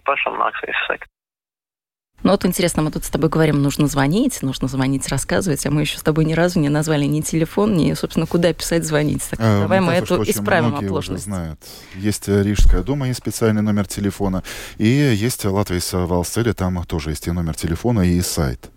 [2.21, 5.81] Ну вот интересно, мы тут с тобой говорим, нужно звонить, нужно звонить, рассказывать, а мы
[5.81, 9.25] еще с тобой ни разу не назвали ни телефон, ни, собственно, куда писать, звонить.
[9.29, 11.23] Так, а, давай мы эту исправим оплошность.
[11.23, 11.59] знают.
[11.95, 14.43] Есть Рижская дума, есть специальный номер телефона,
[14.77, 18.69] и есть Латвийс Валстеле, там тоже есть и номер телефона, и сайт.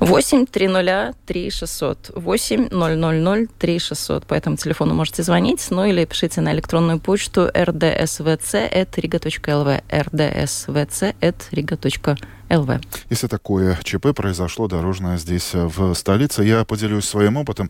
[0.00, 2.10] 8 300 3600.
[2.14, 4.26] 8 000 3600.
[4.26, 12.18] По этому телефону можете звонить, ну или пишите на электронную почту rdsvc.riga.lv rdsvc.riga.lv
[12.48, 12.80] ЛВ.
[13.10, 17.68] Если такое ЧП произошло дорожное здесь, э, в столице, я поделюсь своим опытом.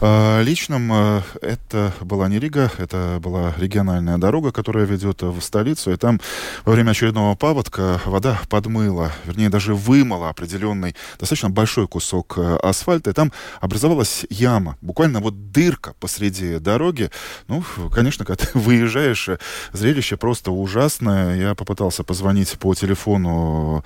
[0.00, 5.92] Э, личным э, это была не Рига, это была региональная дорога, которая ведет в столицу,
[5.92, 6.20] и там
[6.64, 13.12] во время очередного паводка вода подмыла, вернее, даже вымыла определенный, достаточно большой кусок асфальта, и
[13.12, 17.10] там образовалась яма, буквально вот дырка посреди дороги.
[17.48, 17.62] Ну,
[17.92, 19.28] конечно, когда ты выезжаешь,
[19.72, 21.36] зрелище просто ужасное.
[21.36, 23.84] Я попытался позвонить по телефону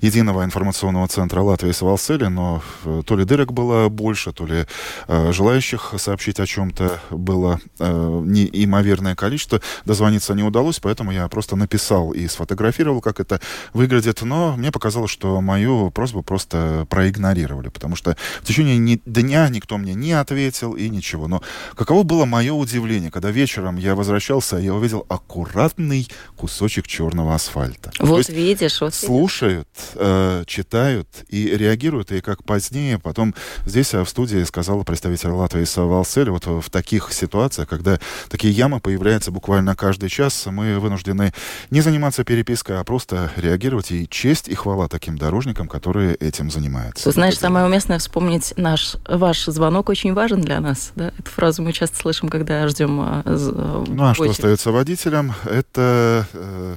[0.00, 4.66] единого информационного центра Латвии Савалсели, но э, то ли дырок было больше, то ли
[5.08, 9.60] э, желающих сообщить о чем-то было э, неимоверное количество.
[9.84, 13.40] Дозвониться не удалось, поэтому я просто написал и сфотографировал, как это
[13.72, 14.22] выглядит.
[14.22, 19.78] Но мне показалось, что мою просьбу просто проигнорировали, потому что в течение ни дня никто
[19.78, 21.28] мне не ответил и ничего.
[21.28, 21.42] Но
[21.74, 27.92] каково было мое удивление, когда вечером я возвращался, я увидел аккуратный кусочек черного асфальта.
[27.98, 32.12] Вот видишь, вот слушают, э, читают и реагируют.
[32.12, 33.34] И как позднее, потом
[33.66, 37.98] здесь а в студии сказала представитель Латвии Савалсель, вот в таких ситуациях, когда
[38.28, 41.32] такие ямы появляются буквально каждый час, мы вынуждены
[41.70, 43.92] не заниматься перепиской, а просто реагировать.
[43.92, 47.04] И честь и хвала таким дорожникам, которые этим занимаются.
[47.04, 50.92] Ты знаешь, самое уместное вспомнить наш, ваш звонок очень важен для нас.
[50.94, 51.12] Да?
[51.18, 55.34] Эту фразу мы часто слышим, когда ждем а, Ну а что остается водителям?
[55.44, 56.76] Это э,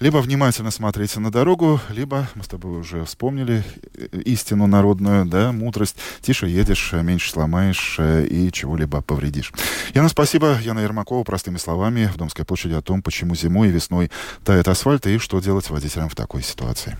[0.00, 5.52] либо внимательно смотрите на дорогу, либо, мы с тобой уже вспомнили э, истину народную, да,
[5.52, 5.96] мудрость.
[6.20, 9.52] Тише едешь, меньше сломаешь э, и чего-либо повредишь.
[9.94, 10.56] Яна, спасибо.
[10.60, 14.10] Яна Ермакова простыми словами в Домской площади о том, почему зимой и весной
[14.44, 16.96] тает асфальт и что делать водителям в такой ситуации.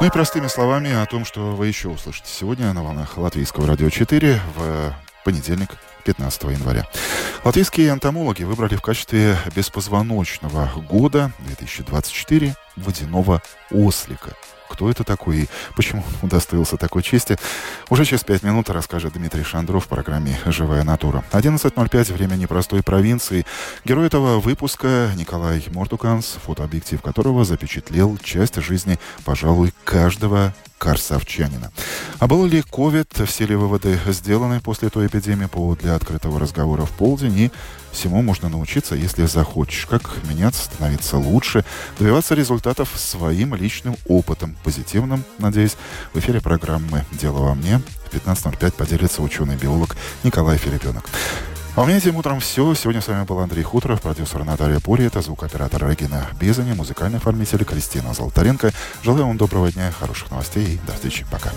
[0.00, 3.90] Ну и простыми словами о том, что вы еще услышите сегодня на волнах Латвийского радио
[3.90, 5.70] 4 в понедельник,
[6.04, 6.86] 15 января.
[7.44, 14.34] Латвийские энтомологи выбрали в качестве беспозвоночного года 2024 водяного ослика.
[14.68, 17.36] Кто это такой и почему удостоился такой чести,
[17.88, 21.24] уже через пять минут расскажет Дмитрий Шандров в программе «Живая натура».
[21.32, 23.44] 11.05, время непростой провинции.
[23.84, 31.70] Герой этого выпуска Николай Мортуканс, фотообъектив которого запечатлел часть жизни, пожалуй, каждого Карсовчанина.
[32.18, 36.86] А был ли COVID, все ли выводы сделаны после той эпидемии, повод для открытого разговора
[36.86, 37.50] в полдень, и
[37.92, 39.84] всему можно научиться, если захочешь.
[39.84, 41.66] Как меняться, становиться лучше,
[41.98, 45.76] добиваться результатов своим личным опытом, позитивным, надеюсь.
[46.14, 51.04] В эфире программы «Дело во мне» в 15.05 поделится ученый-биолог Николай Филипенок.
[51.76, 52.74] А у меня этим утром все.
[52.74, 58.12] Сегодня с вами был Андрей Хуторов, продюсер Наталья Пурьета, звукооператор Регина Безани, музыкальный оформитель Кристина
[58.12, 58.72] Золотаренко.
[59.02, 61.24] Желаю вам доброго дня, хороших новостей и до встречи.
[61.30, 61.50] Пока.